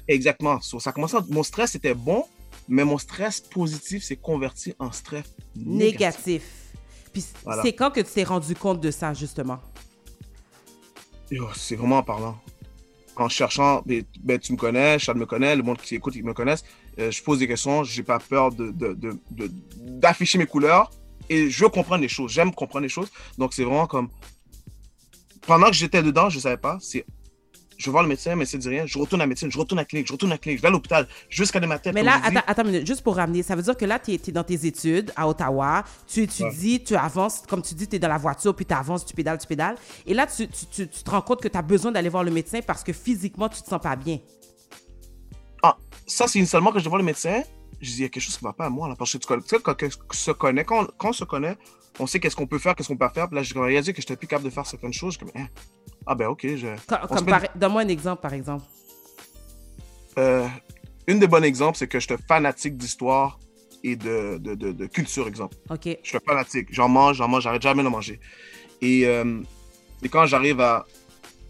Exactement. 0.07 0.61
So, 0.61 0.79
ça 0.79 0.91
commençait, 0.91 1.17
mon 1.29 1.43
stress 1.43 1.75
était 1.75 1.93
bon, 1.93 2.25
mais 2.67 2.83
mon 2.83 2.97
stress 2.97 3.39
positif 3.41 4.03
s'est 4.03 4.15
converti 4.17 4.73
en 4.79 4.91
stress 4.91 5.25
négatif. 5.55 6.25
Négatif. 6.25 6.43
Puis 7.13 7.25
Voilà. 7.43 7.61
c'est 7.63 7.73
quand 7.73 7.91
que 7.91 8.01
tu 8.01 8.11
t'es 8.11 8.23
rendu 8.23 8.53
compte 8.55 8.81
de 8.81 8.91
ça, 8.91 9.13
justement? 9.13 9.59
C'est 11.55 11.75
vraiment 11.75 11.97
en 11.97 12.03
parlant. 12.03 12.37
En 13.15 13.29
cherchant, 13.29 13.81
ben, 13.85 14.03
ben, 14.21 14.37
tu 14.39 14.53
me 14.53 14.57
connais, 14.57 14.99
Charles 14.99 15.17
me 15.17 15.25
connaît, 15.25 15.55
le 15.55 15.63
monde 15.63 15.77
qui 15.81 15.95
écoute, 15.95 16.15
ils 16.15 16.23
me 16.23 16.33
connaissent. 16.33 16.63
Euh, 16.99 17.09
je 17.11 17.21
pose 17.23 17.39
des 17.39 17.47
questions, 17.47 17.83
j'ai 17.83 18.03
pas 18.03 18.19
peur 18.19 18.51
de, 18.51 18.69
de- 18.71 18.93
de- 18.93 19.19
de- 19.31 19.51
d'afficher 19.79 20.37
mes 20.37 20.45
couleurs 20.45 20.91
et 21.27 21.49
je 21.49 21.63
veux 21.63 21.69
comprendre 21.69 22.01
les 22.01 22.07
choses. 22.07 22.31
J'aime 22.31 22.53
comprendre 22.53 22.83
les 22.83 22.89
choses. 22.89 23.09
Donc, 23.37 23.53
c'est 23.53 23.63
vraiment 23.63 23.87
comme. 23.87 24.09
Pendant 25.47 25.67
que 25.67 25.73
j'étais 25.73 26.03
dedans, 26.03 26.29
je 26.29 26.39
savais 26.39 26.57
pas. 26.57 26.77
C'est. 26.79 27.05
Je 27.77 27.85
vais 27.85 27.91
voir 27.91 28.01
le 28.03 28.09
médecin, 28.09 28.31
le 28.31 28.37
médecin 28.37 28.57
dit 28.57 28.69
rien. 28.69 28.85
Je 28.87 28.97
retourne 28.97 29.21
à 29.21 29.25
la 29.25 29.27
médecine, 29.27 29.51
je 29.51 29.57
retourne 29.59 29.77
à 29.79 29.83
la 29.83 29.85
clinique, 29.85 30.07
je 30.07 30.11
retourne 30.13 30.31
à 30.31 30.35
la 30.35 30.39
clinique, 30.39 30.57
je 30.57 30.61
vais 30.63 30.67
à 30.67 30.71
l'hôpital, 30.71 31.07
jusqu'à 31.29 31.59
ma 31.59 31.77
tête. 31.77 31.93
Mais 31.93 32.01
là, 32.03 32.19
je 32.23 32.29
attends, 32.29 32.43
attends 32.47 32.63
une 32.63 32.71
minute, 32.71 32.87
juste 32.87 33.03
pour 33.03 33.15
ramener, 33.17 33.43
ça 33.43 33.55
veut 33.55 33.61
dire 33.61 33.77
que 33.77 33.85
là, 33.85 33.99
tu 33.99 34.11
es, 34.13 34.31
dans 34.31 34.43
tes 34.43 34.65
études 34.65 35.11
à 35.15 35.27
Ottawa, 35.29 35.83
tu 36.07 36.21
étudies, 36.23 36.83
tu 36.83 36.95
avances, 36.95 37.43
comme 37.47 37.61
tu 37.61 37.75
dis, 37.75 37.87
tu 37.87 37.95
es 37.97 37.99
dans 37.99 38.07
la 38.07 38.17
voiture, 38.17 38.55
puis 38.55 38.65
tu 38.65 38.73
avances, 38.73 39.05
tu 39.05 39.13
pédales, 39.13 39.37
tu 39.37 39.45
pédales. 39.47 39.75
Et 40.07 40.13
là, 40.15 40.25
tu, 40.25 40.47
tu- 40.47 40.65
tu- 40.65 40.87
tu 40.87 41.03
te 41.03 41.09
rends 41.11 41.21
compte 41.21 41.41
que 41.41 41.47
tu 41.47 41.57
as 41.57 41.61
besoin 41.61 41.91
d'aller 41.91 42.09
voir 42.09 42.23
le 42.23 42.31
médecin 42.31 42.59
parce 42.65 42.83
que 42.83 42.93
physiquement, 42.93 43.47
tu 43.47 43.61
te 43.61 43.67
sens 43.67 43.79
pas 43.81 43.95
bien. 43.95 44.17
Ah, 45.63 45.77
ça, 46.05 46.27
c'est 46.27 46.39
initialement 46.39 46.71
que 46.71 46.79
je 46.79 46.83
vais 46.83 46.89
voir 46.89 46.99
le 46.99 47.05
médecin. 47.05 47.41
Je 47.79 47.89
dis, 47.91 47.97
il 47.97 48.01
y 48.01 48.05
a 48.05 48.09
quelque 48.09 48.23
chose 48.23 48.37
qui 48.37 48.43
ne 48.43 48.49
va 48.49 48.53
pas 48.53 48.65
à 48.65 48.69
moi. 48.69 48.87
Là, 48.89 48.95
parce 48.97 49.11
que 49.13 49.17
tu, 49.19 49.27
sais, 49.47 49.57
quand, 49.61 49.75
on 49.83 50.13
se 50.13 50.31
connaît, 50.31 50.63
quand, 50.63 50.87
on 51.03 51.13
se 51.13 51.23
connaît, 51.25 51.55
on 51.99 52.07
sait 52.07 52.19
qu'est-ce 52.19 52.35
qu'on 52.35 52.47
peut 52.47 52.57
faire, 52.59 52.75
qu'est-ce 52.75 52.87
qu'on 52.87 52.95
peut 52.97 53.05
pas 53.07 53.13
faire. 53.13 53.27
Puis 53.27 53.35
là, 53.35 53.43
j'ai 53.43 53.59
réalisé 53.59 53.93
que 53.93 54.01
je 54.01 54.05
n'étais 54.05 54.15
plus 54.15 54.27
capable 54.27 54.45
de 54.49 54.53
faire 54.53 54.65
certaines 54.65 54.93
choses. 54.93 55.13
Je 55.15 55.19
comme, 55.19 55.31
Hein. 55.35 55.47
Ah 56.07 56.15
ben 56.15 56.27
ok. 56.27 56.41
Je... 56.55 56.67
Comme 57.07 57.25
met- 57.25 57.31
par- 57.31 57.41
Donne-moi 57.55 57.81
un 57.81 57.87
exemple, 57.89 58.21
par 58.21 58.33
exemple. 58.33 58.63
Euh, 60.17 60.47
une 61.07 61.19
des 61.19 61.27
bons 61.27 61.43
exemples, 61.43 61.77
c'est 61.77 61.87
que 61.87 61.99
je 61.99 62.07
suis 62.07 62.15
fanatique 62.27 62.75
d'histoire 62.77 63.39
et 63.83 63.95
de, 63.95 64.37
de, 64.39 64.55
de, 64.55 64.71
de 64.71 64.85
culture, 64.87 65.27
exemple. 65.27 65.55
OK. 65.69 65.85
Je 66.03 66.07
suis 66.09 66.17
fanatique. 66.25 66.67
J'en 66.71 66.89
mange, 66.89 67.17
j'en 67.17 67.27
mange, 67.27 67.43
j'arrête 67.43 67.61
jamais 67.61 67.83
de 67.83 67.89
manger. 67.89 68.19
Et, 68.81 69.05
euh, 69.05 69.41
et 70.03 70.09
quand 70.09 70.25
j'arrive 70.25 70.59
à, 70.61 70.85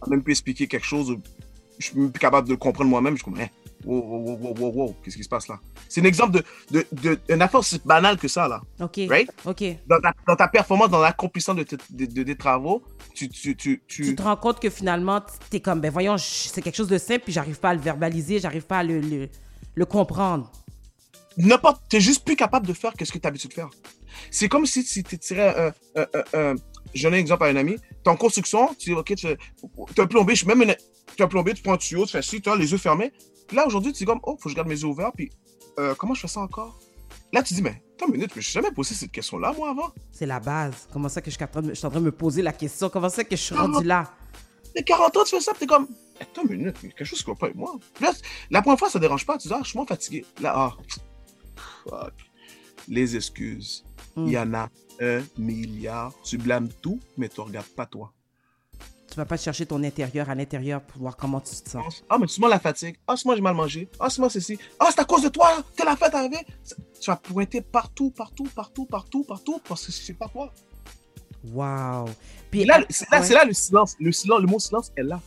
à 0.01 0.09
même 0.09 0.21
plus 0.21 0.33
expliquer 0.33 0.67
quelque 0.67 0.85
chose, 0.85 1.15
je 1.79 1.85
suis 1.85 1.97
même 1.99 2.11
plus 2.11 2.19
capable 2.19 2.47
de 2.47 2.53
le 2.53 2.57
comprendre 2.57 2.89
moi-même, 2.89 3.15
je 3.17 3.23
suis 3.23 3.31
comme, 3.31 3.39
hein, 3.41 3.47
wow, 3.85 3.99
wow, 4.01 4.37
wow, 4.37 4.55
wow, 4.57 4.71
wow, 4.73 4.95
qu'est-ce 5.03 5.17
qui 5.17 5.23
se 5.23 5.29
passe 5.29 5.47
là? 5.47 5.59
C'est 5.89 6.01
un 6.01 6.05
exemple 6.05 6.31
de, 6.39 6.43
de, 6.71 6.85
de, 6.91 7.19
une 7.29 7.41
affaire 7.41 7.59
aussi 7.61 7.79
banale 7.85 8.17
que 8.17 8.27
ça, 8.27 8.47
là. 8.47 8.61
OK. 8.81 8.99
Right? 9.09 9.29
OK. 9.45 9.63
Dans 9.87 9.99
ta, 10.01 10.13
dans 10.27 10.35
ta 10.35 10.47
performance, 10.47 10.89
dans 10.89 10.99
l'accomplissement 11.01 11.53
de, 11.55 11.63
tes- 11.63 11.77
de, 11.89 12.05
de- 12.05 12.23
des 12.23 12.35
travaux, 12.35 12.83
tu, 13.15 13.29
tu, 13.29 13.55
tu, 13.55 13.81
tu, 13.87 14.01
Tu 14.03 14.15
te 14.15 14.21
rends 14.21 14.35
compte 14.35 14.59
que 14.59 14.69
finalement, 14.69 15.21
t'es 15.49 15.59
comme, 15.59 15.79
ben 15.81 15.91
voyons, 15.91 16.17
c'est 16.17 16.61
quelque 16.61 16.75
chose 16.75 16.87
de 16.89 16.97
simple, 16.97 17.21
puis 17.23 17.33
j'arrive 17.33 17.59
pas 17.59 17.69
à 17.69 17.73
le 17.73 17.81
verbaliser, 17.81 18.39
j'arrive 18.39 18.63
pas 18.65 18.79
à 18.79 18.83
le, 18.83 18.99
le, 18.99 19.29
le 19.75 19.85
comprendre. 19.85 20.51
n'importe, 21.37 21.81
t'es 21.89 21.99
juste 22.01 22.25
plus 22.25 22.35
capable 22.35 22.65
de 22.67 22.73
faire 22.73 22.93
que 22.93 23.05
ce 23.05 23.11
que 23.11 23.17
tu 23.19 23.27
as 23.27 23.29
l'habitude 23.29 23.51
de 23.51 23.55
faire. 23.55 23.69
C'est 24.31 24.49
comme 24.49 24.65
si 24.65 24.83
tu 24.83 25.03
tirais 25.19 25.73
un, 25.95 26.01
un, 26.01 26.05
un, 26.33 26.51
un- 26.51 26.55
je 26.93 27.03
donne 27.03 27.13
un 27.13 27.17
exemple 27.17 27.43
à 27.43 27.47
un 27.47 27.55
ami, 27.55 27.75
t'es 28.03 28.09
en 28.09 28.15
construction, 28.15 28.73
tu 28.79 28.89
dis, 28.91 28.95
OK, 28.95 29.13
tu 29.15 29.27
es 29.27 29.37
un 29.99 30.07
plombier, 30.07 30.35
je 30.35 30.39
suis 30.39 30.47
même 30.47 30.61
une, 30.61 30.75
t'es 31.15 31.23
un 31.23 31.27
plombier, 31.27 31.53
tu 31.53 31.61
prends 31.61 31.73
un 31.73 31.77
tuyau, 31.77 32.05
tu 32.05 32.11
fais 32.13 32.21
ci, 32.21 32.41
tu 32.41 32.49
as 32.49 32.55
les 32.55 32.71
yeux 32.71 32.77
fermés. 32.77 33.11
Puis 33.47 33.55
là, 33.55 33.65
aujourd'hui, 33.67 33.91
tu 33.93 33.99
dis 33.99 34.05
comme, 34.05 34.19
oh, 34.23 34.31
faut 34.39 34.45
que 34.45 34.49
je 34.49 34.55
garde 34.55 34.67
mes 34.67 34.75
yeux 34.79 34.85
ouverts, 34.87 35.11
puis 35.15 35.29
euh, 35.79 35.95
comment 35.95 36.13
je 36.13 36.21
fais 36.21 36.27
ça 36.27 36.39
encore? 36.41 36.79
Là, 37.33 37.43
tu 37.43 37.53
dis, 37.53 37.61
mais 37.61 37.81
attends 37.95 38.07
une 38.07 38.13
minute, 38.13 38.31
mais 38.35 38.41
je 38.41 38.47
suis 38.47 38.53
jamais 38.53 38.71
posé 38.71 38.95
cette 38.95 39.11
question-là, 39.11 39.53
moi, 39.57 39.69
avant. 39.69 39.91
C'est 40.11 40.25
la 40.25 40.39
base. 40.39 40.87
Comment 40.93 41.09
ça 41.09 41.21
que 41.21 41.29
je 41.29 41.35
suis 41.35 41.43
en 41.43 41.47
train 41.47 41.61
de 41.61 41.67
me- 41.67 41.73
je 41.73 41.77
suis 41.79 41.85
en 41.87 41.89
train 41.91 41.99
de 41.99 42.05
me 42.05 42.11
poser 42.11 42.41
la 42.41 42.53
question? 42.53 42.89
Comment 42.89 43.09
ça 43.09 43.23
que 43.23 43.35
je 43.35 43.41
suis 43.41 43.55
rendu 43.55 43.83
là? 43.85 44.11
T'as 44.75 44.83
40 44.83 45.17
ans, 45.17 45.23
tu 45.23 45.31
fais 45.35 45.41
ça, 45.41 45.53
t'es 45.57 45.65
comme, 45.65 45.87
attends 46.21 46.43
une 46.43 46.57
minute, 46.57 46.75
mais 46.83 46.89
quelque 46.89 47.03
chose 47.05 47.19
qui 47.23 47.29
va 47.29 47.35
pas 47.35 47.47
avec 47.47 47.57
moi. 47.57 47.77
Là, 47.99 48.11
la 48.49 48.61
première 48.61 48.79
fois, 48.79 48.89
ça 48.89 48.99
dérange 48.99 49.25
pas, 49.25 49.37
tu 49.37 49.47
dis, 49.47 49.53
ah, 49.53 49.59
je 49.63 49.69
suis 49.69 49.77
moins 49.77 49.85
fatigué. 49.87 50.25
Là, 50.41 50.53
ah, 50.55 50.77
fuck. 51.83 52.13
Les 52.87 53.15
excuses. 53.15 53.83
Hmm. 54.15 54.25
Il 54.27 54.31
y 54.31 54.37
en 54.37 54.53
a 54.53 54.69
un 55.01 55.21
milliard. 55.37 56.13
Tu 56.23 56.37
blâmes 56.37 56.69
tout, 56.81 56.99
mais 57.17 57.27
tu 57.29 57.41
regardes 57.41 57.67
pas 57.67 57.85
toi. 57.85 58.13
Tu 59.17 59.21
vas 59.21 59.25
pas 59.25 59.37
chercher 59.37 59.65
ton 59.65 59.83
intérieur 59.83 60.29
à 60.29 60.35
l'intérieur 60.35 60.79
pour 60.79 61.01
voir 61.01 61.17
comment 61.17 61.41
tu 61.41 61.49
te 61.49 61.67
sens. 61.67 62.03
Ah, 62.07 62.19
mais 62.19 62.27
c'est 62.27 62.37
moi 62.37 62.49
la 62.49 62.59
fatigue. 62.59 62.97
Ah, 63.07 63.15
c'est 63.17 63.25
moi 63.25 63.35
j'ai 63.35 63.41
mal 63.41 63.55
mangé. 63.55 63.89
Ah, 63.99 64.11
c'est 64.11 64.19
moi 64.19 64.29
ceci. 64.29 64.59
Ah, 64.79 64.89
c'est 64.91 64.99
à 64.99 65.05
cause 65.05 65.23
de 65.23 65.29
toi. 65.29 65.63
T'es 65.75 65.83
la 65.83 65.95
fête 65.95 66.13
arrivée. 66.13 66.45
Tu 67.01 67.09
vas 67.09 67.15
pointer 67.15 67.61
partout, 67.61 68.11
partout, 68.11 68.43
partout, 68.43 68.85
partout, 68.85 69.23
partout, 69.23 69.59
parce 69.67 69.87
que 69.87 69.91
c'est 69.91 70.13
pas 70.13 70.27
toi. 70.27 70.53
Wow. 71.45 72.05
Puis 72.51 72.63
là, 72.63 72.83
c'est 72.91 73.09
là, 73.11 73.21
ouais. 73.21 73.29
là 73.29 73.45
le 73.45 73.53
silence. 73.53 73.95
Le 73.99 74.11
silence, 74.11 74.39
le 74.39 74.45
mot 74.45 74.59
silence 74.59 74.91
est 74.95 75.01
là. 75.01 75.19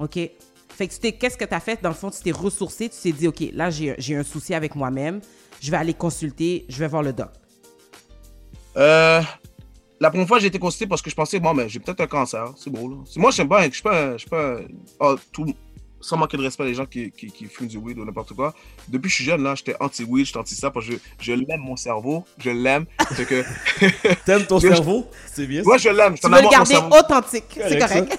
OK. 0.00 0.14
Fait 0.14 0.88
que 0.88 0.92
tu 0.92 0.98
t'es, 0.98 1.12
qu'est-ce 1.12 1.36
que 1.36 1.44
tu 1.44 1.54
as 1.54 1.60
fait? 1.60 1.80
Dans 1.80 1.90
le 1.90 1.94
fond, 1.94 2.10
tu 2.10 2.20
t'es 2.20 2.32
ressourcé, 2.32 2.88
tu 2.88 2.98
t'es 3.00 3.12
dit, 3.12 3.28
OK, 3.28 3.44
là, 3.52 3.70
j'ai, 3.70 3.94
j'ai 3.98 4.16
un 4.16 4.24
souci 4.24 4.54
avec 4.54 4.74
moi-même, 4.74 5.20
je 5.60 5.70
vais 5.70 5.76
aller 5.76 5.94
consulter, 5.94 6.66
je 6.68 6.80
vais 6.80 6.88
voir 6.88 7.04
le 7.04 7.12
doc. 7.12 7.30
Euh, 8.76 9.22
la 10.00 10.10
première 10.10 10.28
fois, 10.28 10.38
j'ai 10.38 10.46
été 10.48 10.58
consulté 10.58 10.86
parce 10.86 11.02
que 11.02 11.10
je 11.10 11.14
pensais, 11.14 11.40
bon, 11.40 11.54
mais 11.54 11.68
j'ai 11.68 11.80
peut-être 11.80 12.00
un 12.00 12.06
cancer. 12.06 12.52
C'est 12.56 12.70
beau, 12.70 12.88
là. 12.88 12.96
C'est- 13.04 13.18
Moi, 13.20 13.30
je 13.30 13.36
suis 13.36 13.44
pas, 13.46 13.64
je 13.68 13.72
suis 13.74 13.82
pas, 13.82 14.12
je 14.12 14.18
suis 14.18 14.30
pas, 14.30 14.56
tout, 15.32 15.46
sans 16.00 16.16
manquer 16.16 16.36
de 16.36 16.42
respect 16.42 16.64
les 16.64 16.74
gens 16.74 16.86
qui, 16.86 17.10
qui, 17.10 17.26
qui 17.32 17.46
fument 17.46 17.66
du 17.66 17.76
weed 17.78 17.98
ou 17.98 18.04
n'importe 18.04 18.32
quoi. 18.32 18.54
Depuis 18.88 19.04
que 19.04 19.10
je 19.10 19.14
suis 19.16 19.24
jeune, 19.24 19.42
là, 19.42 19.54
j'étais 19.56 19.74
anti-weed, 19.80 20.26
j'étais 20.26 20.38
anti-ça 20.38 20.70
parce 20.70 20.86
que 20.86 20.92
je, 20.92 20.98
je 21.20 21.32
l'aime, 21.32 21.60
mon 21.60 21.74
cerveau. 21.76 22.24
Je 22.38 22.50
l'aime. 22.50 22.86
Que, 23.16 23.42
T'aimes 24.24 24.46
ton 24.46 24.58
Je- 24.60 24.68
cerveau? 24.68 25.06
C'est 25.26 25.46
bien 25.46 25.62
moi, 25.64 25.76
je 25.78 25.88
l'aime. 25.88 26.14
Tu 26.16 26.28
veux 26.28 26.40
le 26.42 26.48
garder 26.48 26.74
cerveau. 26.74 26.94
authentique, 26.96 27.44
c'est 27.54 27.78
Correct. 27.78 28.18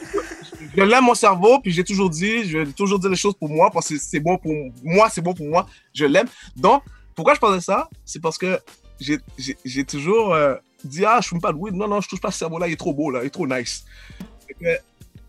Je 0.75 0.83
l'aime, 0.83 1.03
mon 1.05 1.13
cerveau, 1.15 1.59
puis 1.59 1.71
j'ai 1.71 1.83
toujours 1.85 2.09
dit, 2.09 2.43
je 2.49 2.57
vais 2.59 2.65
toujours 2.73 2.99
dire 2.99 3.09
les 3.09 3.15
choses 3.15 3.33
pour 3.35 3.49
moi 3.49 3.69
parce 3.71 3.87
que 3.89 3.97
c'est 3.97 4.19
bon 4.19 4.37
pour 4.37 4.53
moi, 4.83 5.09
c'est 5.09 5.21
bon 5.21 5.33
pour 5.33 5.47
moi. 5.47 5.65
Je 5.93 6.05
l'aime. 6.05 6.27
Donc, 6.57 6.83
pourquoi 7.15 7.33
je 7.33 7.39
parlais 7.39 7.57
de 7.57 7.63
ça? 7.63 7.89
C'est 8.05 8.21
parce 8.21 8.37
que 8.37 8.59
j'ai- 8.99 9.19
j'ai 9.37 9.57
j'ai 9.65 9.83
toujours 9.85 10.33
euh, 10.33 10.55
dit, 10.83 11.05
ah, 11.05 11.19
je 11.21 11.27
fume 11.29 11.41
pas 11.41 11.51
de 11.51 11.57
weed. 11.57 11.73
Non, 11.75 11.87
non, 11.87 12.01
je 12.01 12.07
touche 12.09 12.21
pas 12.21 12.31
ce 12.31 12.39
cerveau-là, 12.39 12.67
il 12.67 12.73
est 12.73 12.77
trop 12.77 12.93
beau, 12.93 13.11
là, 13.11 13.21
il 13.23 13.27
est 13.27 13.29
trop 13.29 13.47
nice. 13.47 13.85
Que, 14.59 14.65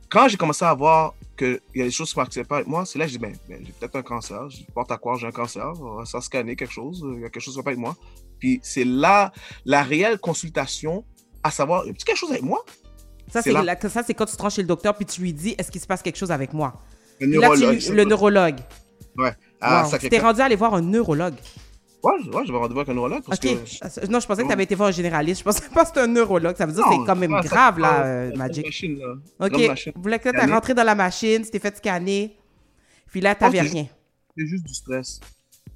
quand 0.08 0.28
j'ai 0.28 0.36
commencé 0.36 0.64
à 0.64 0.74
voir 0.74 1.14
qu'il 1.36 1.60
y 1.74 1.80
a 1.82 1.84
des 1.84 1.90
choses 1.90 2.12
qui 2.12 2.18
ne 2.18 2.24
marchaient 2.24 2.44
pas 2.44 2.56
avec 2.56 2.66
moi, 2.68 2.84
c'est 2.84 2.98
là 2.98 3.04
que 3.06 3.12
j'ai 3.12 3.18
dit, 3.18 3.22
ben, 3.24 3.34
ben, 3.48 3.62
j'ai 3.64 3.72
peut-être 3.72 3.96
un 3.96 4.02
cancer. 4.02 4.48
Je 4.50 4.62
porte 4.74 4.90
à 4.92 4.96
croire 4.98 5.16
j'ai 5.18 5.26
un 5.26 5.32
cancer. 5.32 5.72
On 5.80 6.02
va 6.02 6.20
scanner 6.20 6.56
quelque 6.56 6.72
chose. 6.72 7.02
Il 7.16 7.20
y 7.22 7.24
a 7.24 7.30
quelque 7.30 7.42
chose 7.42 7.54
qui 7.54 7.58
va 7.60 7.64
pas 7.64 7.70
avec 7.70 7.80
moi. 7.80 7.96
Puis 8.38 8.58
c'est 8.62 8.84
là 8.84 9.32
la 9.64 9.82
réelle 9.82 10.18
consultation 10.18 11.04
à 11.42 11.50
savoir, 11.50 11.86
y 11.86 11.90
a 11.90 11.92
quelque 11.92 12.16
chose 12.16 12.30
avec 12.30 12.42
moi? 12.42 12.64
Ça, 13.32 13.40
C'est 13.42 13.52
la- 13.52 13.78
ça, 13.80 14.02
c'est 14.04 14.12
quand 14.14 14.26
tu 14.26 14.36
te 14.36 14.42
rends 14.42 14.50
chez 14.50 14.62
le 14.62 14.68
docteur 14.68 14.94
puis 14.96 15.06
tu 15.06 15.20
lui 15.20 15.32
dis, 15.32 15.54
est-ce 15.56 15.70
qu'il 15.70 15.80
se 15.80 15.86
passe 15.86 16.02
quelque 16.02 16.16
chose 16.18 16.32
avec 16.32 16.52
moi? 16.52 16.74
Le 17.20 17.28
Puis 17.30 17.38
là, 17.38 17.48
tu- 17.50 17.60
neurologue. 17.60 17.80
ça. 17.80 17.92
le 17.94 18.04
neurologue. 18.04 18.56
Ah, 19.60 19.82
Wow. 19.84 19.90
ça, 19.90 19.98
Tu 19.98 20.08
t'es 20.08 20.18
rendu 20.18 20.40
à 20.40 20.46
aller 20.46 20.56
voir 20.56 20.74
un 20.74 20.80
neurologue. 20.82 21.34
Ouais, 22.02 22.12
ouais, 22.34 22.46
je 22.46 22.52
vais 22.52 22.58
rendez-vous 22.58 22.80
avec 22.80 22.88
un 22.88 22.94
neurologue 22.94 23.22
parce 23.26 23.38
que. 23.38 23.48
Non, 24.10 24.20
je 24.20 24.26
pensais 24.26 24.42
que 24.42 24.46
tu 24.46 24.52
avais 24.52 24.62
été 24.62 24.74
voir 24.74 24.88
un 24.88 24.92
généraliste. 24.92 25.40
Je 25.40 25.44
pensais 25.44 25.68
pas 25.68 25.82
que 25.82 25.88
c'était 25.88 26.00
un 26.00 26.06
neurologue. 26.06 26.56
Ça 26.56 26.66
veut 26.66 26.72
dire 26.72 26.84
que 26.84 26.90
c'est 26.90 27.06
quand 27.06 27.16
même 27.16 27.32
ouais, 27.32 27.42
ça- 27.42 27.48
grave, 27.48 27.78
là, 27.78 28.04
euh, 28.04 28.36
Magic. 28.36 28.64
machine, 28.64 28.98
là. 28.98 29.46
OK. 29.46 29.68
Machine. 29.68 29.92
Vous 29.94 30.02
voulez 30.02 30.18
que 30.18 30.28
tu 30.30 30.50
rentré 30.50 30.74
dans 30.74 30.84
la 30.84 30.94
machine, 30.94 31.42
tu 31.44 31.50
t'es 31.50 31.58
fait 31.58 31.76
scanner. 31.76 32.36
Puis 33.10 33.20
là, 33.20 33.34
t'avais 33.34 33.60
rien. 33.60 33.86
C'est 34.36 34.46
juste 34.46 34.64
du 34.64 34.74
stress. 34.74 35.20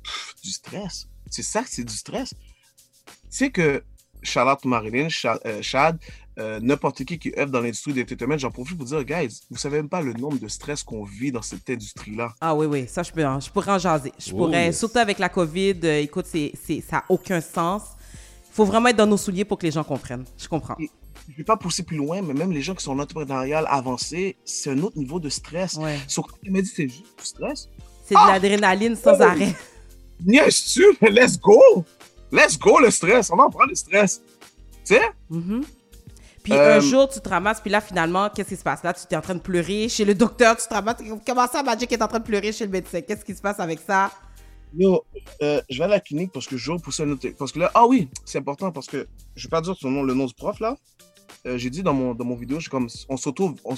Pff, 0.03 0.35
du 0.43 0.51
stress. 0.51 1.09
C'est 1.31 1.43
ça, 1.43 1.63
c'est 1.67 1.85
du 1.85 1.95
stress. 1.95 2.31
Tu 2.31 3.13
sais 3.31 3.51
que 3.51 3.83
Charlotte 4.23 4.65
Marilyn, 4.65 5.09
euh, 5.27 5.63
Chad, 5.63 5.99
euh, 6.39 6.59
n'importe 6.61 7.05
qui 7.05 7.19
qui 7.19 7.33
œuvre 7.39 7.51
dans 7.53 7.61
l'industrie 7.61 7.93
des 7.93 8.03
entertainment, 8.03 8.37
j'en 8.39 8.51
profite 8.51 8.77
pour 8.77 8.87
dire, 8.87 9.05
guys, 9.05 9.41
vous 9.51 9.57
savez 9.57 9.77
même 9.79 9.89
pas 9.89 10.01
le 10.03 10.13
nombre 10.15 10.39
de 10.39 10.49
stress 10.49 10.83
qu'on 10.83 11.05
vit 11.05 11.31
dans 11.31 11.43
cette 11.43 11.69
industrie-là. 11.71 12.35
Ah 12.41 12.55
oui, 12.55 12.67
oui, 12.67 12.87
ça, 12.89 13.03
je, 13.03 13.13
peux, 13.13 13.21
je 13.23 13.51
pourrais 13.51 13.73
en 13.73 13.79
jaser. 13.79 14.13
Je 14.19 14.33
Oh, 14.33 14.37
pourrais, 14.39 14.67
yes. 14.67 14.79
surtout 14.79 14.99
avec 14.99 15.19
la 15.19 15.29
COVID, 15.29 15.77
euh, 15.85 16.01
écoute, 16.01 16.27
c'est, 16.29 16.53
c'est, 16.65 16.81
ça 16.81 16.97
n'a 16.97 17.05
aucun 17.09 17.41
sens. 17.41 17.83
Il 18.51 18.55
faut 18.55 18.65
vraiment 18.65 18.89
être 18.89 18.97
dans 18.97 19.07
nos 19.07 19.17
souliers 19.17 19.45
pour 19.45 19.59
que 19.59 19.67
les 19.67 19.73
gens 19.73 19.85
comprennent. 19.85 20.25
Je 20.39 20.49
comprends. 20.49 20.77
Je 21.29 21.37
vais 21.37 21.45
pas 21.45 21.57
pousser 21.57 21.83
plus 21.85 21.97
loin, 21.97 22.21
mais 22.21 22.35
même 22.35 22.53
les 22.53 22.61
gens 22.63 22.75
qui 22.75 22.85
sont 22.85 22.93
en 22.93 22.99
entrepreneurial 22.99 23.65
avancé, 23.69 24.37
c'est 24.45 24.71
un 24.71 24.79
autre 24.83 24.99
niveau 24.99 25.19
de 25.21 25.29
stress. 25.29 25.75
Ouais. 25.75 25.99
Sauf 26.07 26.27
que 26.27 26.33
tu 26.43 26.51
me 26.51 26.61
dis, 26.61 26.69
c'est 26.75 26.89
juste 26.89 27.05
du 27.19 27.25
stress? 27.25 27.69
C'est 28.05 28.15
de 28.15 28.27
l'adrénaline 28.29 28.95
sans 28.97 29.17
Oh! 29.19 29.23
arrêt. 29.23 29.55
Bien 30.21 30.51
sûr, 30.51 30.93
mais 31.01 31.11
let's 31.11 31.39
go! 31.41 31.85
Let's 32.31 32.59
go 32.59 32.79
le 32.81 32.91
stress, 32.91 33.31
on 33.31 33.39
en 33.39 33.49
prend 33.51 33.65
le 33.65 33.75
stress. 33.75 34.21
Tu 34.85 34.95
sais? 34.95 35.01
Mhm. 35.31 35.65
Puis 36.45 36.53
Euh, 36.53 36.77
un 36.77 36.81
jour, 36.81 37.09
tu 37.09 37.21
te 37.21 37.29
ramasses, 37.29 37.61
puis 37.61 37.71
là, 37.71 37.81
finalement, 37.81 38.29
qu'est-ce 38.29 38.51
qui 38.51 38.57
se 38.57 38.63
passe? 38.63 38.83
Là, 38.85 38.93
tu 38.93 39.03
es 39.11 39.17
en 39.17 39.23
train 39.23 39.35
de 39.35 39.41
pleurer 39.41 39.89
chez 39.89 40.05
le 40.05 40.15
docteur, 40.15 40.57
tu 40.57 40.69
te 40.69 40.75
ramasses. 40.75 40.99
Comment 41.27 41.49
ça, 41.49 41.63
Magic 41.63 41.91
est 41.91 42.03
en 42.03 42.07
train 42.07 42.19
de 42.19 42.25
pleurer 42.25 42.53
chez 42.53 42.67
le 42.67 42.71
médecin? 42.71 43.01
Qu'est-ce 43.01 43.25
qui 43.25 43.35
se 43.35 43.41
passe 43.41 43.59
avec 43.59 43.81
ça? 43.81 44.13
Yo, 44.77 45.03
euh, 45.41 45.63
je 45.71 45.79
vais 45.79 45.85
à 45.85 45.89
la 45.89 46.01
clinique 46.01 46.33
parce 46.33 46.47
que 46.47 46.57
je 46.59 46.71
veux 46.71 46.79
pousser 46.79 47.05
un 47.05 47.11
autre. 47.13 47.27
Parce 47.39 47.51
que 47.51 47.61
là, 47.61 47.71
ah 47.75 47.87
oui, 47.87 48.09
c'est 48.27 48.39
important 48.39 48.71
parce 48.73 48.89
que 48.89 49.07
je 49.37 49.47
vais 49.47 49.51
pas 49.51 49.63
dire 49.63 49.75
son 49.75 49.91
nom, 49.91 50.03
le 50.03 50.13
nom 50.13 50.27
du 50.27 50.35
prof 50.35 50.61
là. 50.61 50.77
Euh, 51.47 51.57
j'ai 51.57 51.71
dit 51.71 51.83
dans 51.83 51.95
mon, 51.95 52.15
dans 52.15 52.25
mon 52.25 52.35
vidéo, 52.35 52.61
j'ai 52.61 52.69
comme, 52.71 52.89
on 53.09 53.17
se 53.17 53.29
retrouve, 53.29 53.55
on, 53.65 53.75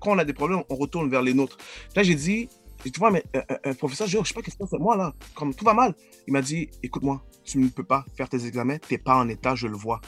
quand 0.00 0.12
on 0.12 0.18
a 0.18 0.24
des 0.24 0.32
problèmes, 0.32 0.62
on 0.70 0.76
retourne 0.76 1.10
vers 1.10 1.22
les 1.22 1.34
nôtres. 1.34 1.58
Là, 1.94 2.02
j'ai 2.02 2.14
dit, 2.14 2.48
tu 2.84 2.98
vois, 2.98 3.10
mais 3.10 3.22
euh, 3.36 3.42
un 3.64 3.74
professeur, 3.74 4.06
je 4.06 4.12
dis, 4.12 4.18
Oh, 4.18 4.24
je 4.24 4.28
sais 4.28 4.34
pas 4.34 4.42
qu'est-ce 4.42 4.56
que 4.56 4.64
c'est 4.70 4.78
moi 4.78 4.96
là, 4.96 5.12
comme 5.34 5.54
tout 5.54 5.64
va 5.64 5.74
mal. 5.74 5.94
Il 6.26 6.32
m'a 6.32 6.42
dit, 6.42 6.68
écoute-moi, 6.82 7.22
tu 7.44 7.58
ne 7.58 7.68
peux 7.68 7.84
pas 7.84 8.04
faire 8.16 8.28
tes 8.28 8.46
examens, 8.46 8.78
t'es 8.78 8.98
pas 8.98 9.16
en 9.16 9.28
état, 9.28 9.54
je 9.54 9.66
le 9.66 9.76
vois. 9.76 10.00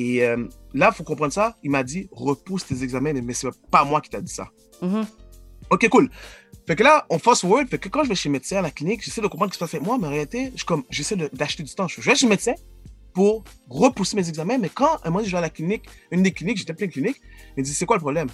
Et 0.00 0.22
euh, 0.24 0.46
là, 0.74 0.92
faut 0.92 1.02
comprendre 1.02 1.32
ça. 1.32 1.56
Il 1.64 1.70
m'a 1.72 1.82
dit, 1.82 2.08
repousse 2.12 2.64
tes 2.66 2.82
examens, 2.84 3.12
mais, 3.14 3.20
mais 3.20 3.34
c'est 3.34 3.48
pas 3.68 3.82
moi 3.84 4.00
qui 4.00 4.10
t'a 4.10 4.20
dit 4.20 4.32
ça. 4.32 4.48
Mhm. 4.80 5.04
Ok, 5.70 5.88
cool. 5.88 6.08
Fait 6.68 6.76
que 6.76 6.84
là, 6.84 7.04
on 7.10 7.18
fast 7.18 7.40
forward. 7.40 7.68
Fait 7.68 7.78
que 7.78 7.88
quand 7.88 8.04
je 8.04 8.08
vais 8.08 8.14
chez 8.14 8.28
le 8.28 8.34
médecin 8.34 8.58
à 8.58 8.62
la 8.62 8.70
clinique, 8.70 9.02
j'essaie 9.04 9.20
de 9.20 9.26
comprendre 9.26 9.52
ce 9.52 9.58
qui 9.58 9.58
se 9.58 9.64
passe 9.64 9.74
avec 9.74 9.84
moi, 9.84 9.98
mais 9.98 10.06
en 10.06 10.10
réalité, 10.10 10.52
je, 10.54 10.64
comme, 10.64 10.84
j'essaie 10.88 11.16
de- 11.16 11.28
d'acheter 11.32 11.64
du 11.64 11.74
temps. 11.74 11.88
Je 11.88 12.00
vais 12.00 12.14
chez 12.14 12.26
le 12.26 12.30
médecin 12.30 12.54
pour 13.12 13.42
repousser 13.68 14.14
mes 14.14 14.28
examens, 14.28 14.58
mais 14.58 14.68
quand, 14.68 14.94
à 15.02 15.08
un 15.08 15.10
moment, 15.10 15.24
je 15.24 15.30
vais 15.32 15.38
à 15.38 15.40
la 15.40 15.50
clinique, 15.50 15.84
une 16.12 16.22
des 16.22 16.30
cliniques, 16.32 16.58
j'étais 16.58 16.74
plein 16.74 16.86
de 16.86 16.92
cliniques, 16.92 17.20
il 17.56 17.60
me 17.60 17.64
dit, 17.64 17.74
c'est 17.74 17.86
quoi 17.86 17.96
le 17.96 18.02
problème? 18.02 18.28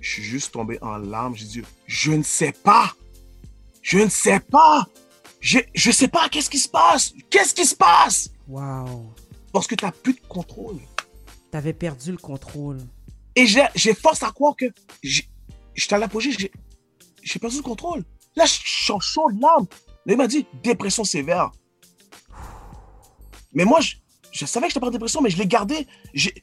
Je 0.00 0.10
suis 0.10 0.22
juste 0.22 0.52
tombé 0.52 0.78
en 0.82 0.98
larmes. 0.98 1.34
J'ai 1.36 1.46
dit, 1.46 1.62
je 1.86 2.12
ne 2.12 2.22
sais 2.22 2.52
pas. 2.52 2.92
Je 3.80 3.98
ne 3.98 4.08
sais 4.10 4.40
pas. 4.40 4.84
Je, 5.40 5.58
je 5.74 5.90
sais 5.90 6.08
pas 6.08 6.28
qu'est-ce 6.28 6.50
qui 6.50 6.58
se 6.58 6.68
passe? 6.68 7.14
Qu'est-ce 7.30 7.54
qui 7.54 7.64
se 7.64 7.74
passe? 7.74 8.28
Wow. 8.46 9.14
Parce 9.52 9.66
que 9.66 9.74
tu 9.74 9.84
n'as 9.84 9.92
plus 9.92 10.14
de 10.14 10.20
contrôle. 10.28 10.80
T'avais 11.50 11.72
perdu 11.72 12.12
le 12.12 12.18
contrôle. 12.18 12.78
Et 13.36 13.46
j'ai 13.46 13.94
force 13.94 14.22
à 14.22 14.30
croire 14.30 14.56
que 14.56 14.66
j'étais 15.02 15.94
à 15.94 15.98
l'apogée, 15.98 16.32
j'ai 16.32 16.50
j'ai 17.22 17.38
perdu 17.38 17.58
le 17.58 17.62
contrôle. 17.62 18.04
Là, 18.36 18.44
je 18.46 18.52
suis 18.64 18.92
en 18.92 19.00
chaud 19.00 19.30
de 19.30 19.40
larmes. 19.40 19.66
Là, 20.06 20.12
il 20.12 20.16
m'a 20.16 20.26
dit 20.26 20.46
dépression 20.62 21.04
sévère. 21.04 21.52
Mais 23.52 23.64
moi, 23.64 23.80
je, 23.80 23.94
je 24.32 24.46
savais 24.46 24.66
que 24.66 24.70
j'étais 24.70 24.80
pas 24.80 24.88
en 24.88 24.90
dépression, 24.90 25.20
mais 25.20 25.30
je 25.30 25.38
l'ai 25.38 25.46
gardé. 25.46 25.86
J'ai 26.14 26.34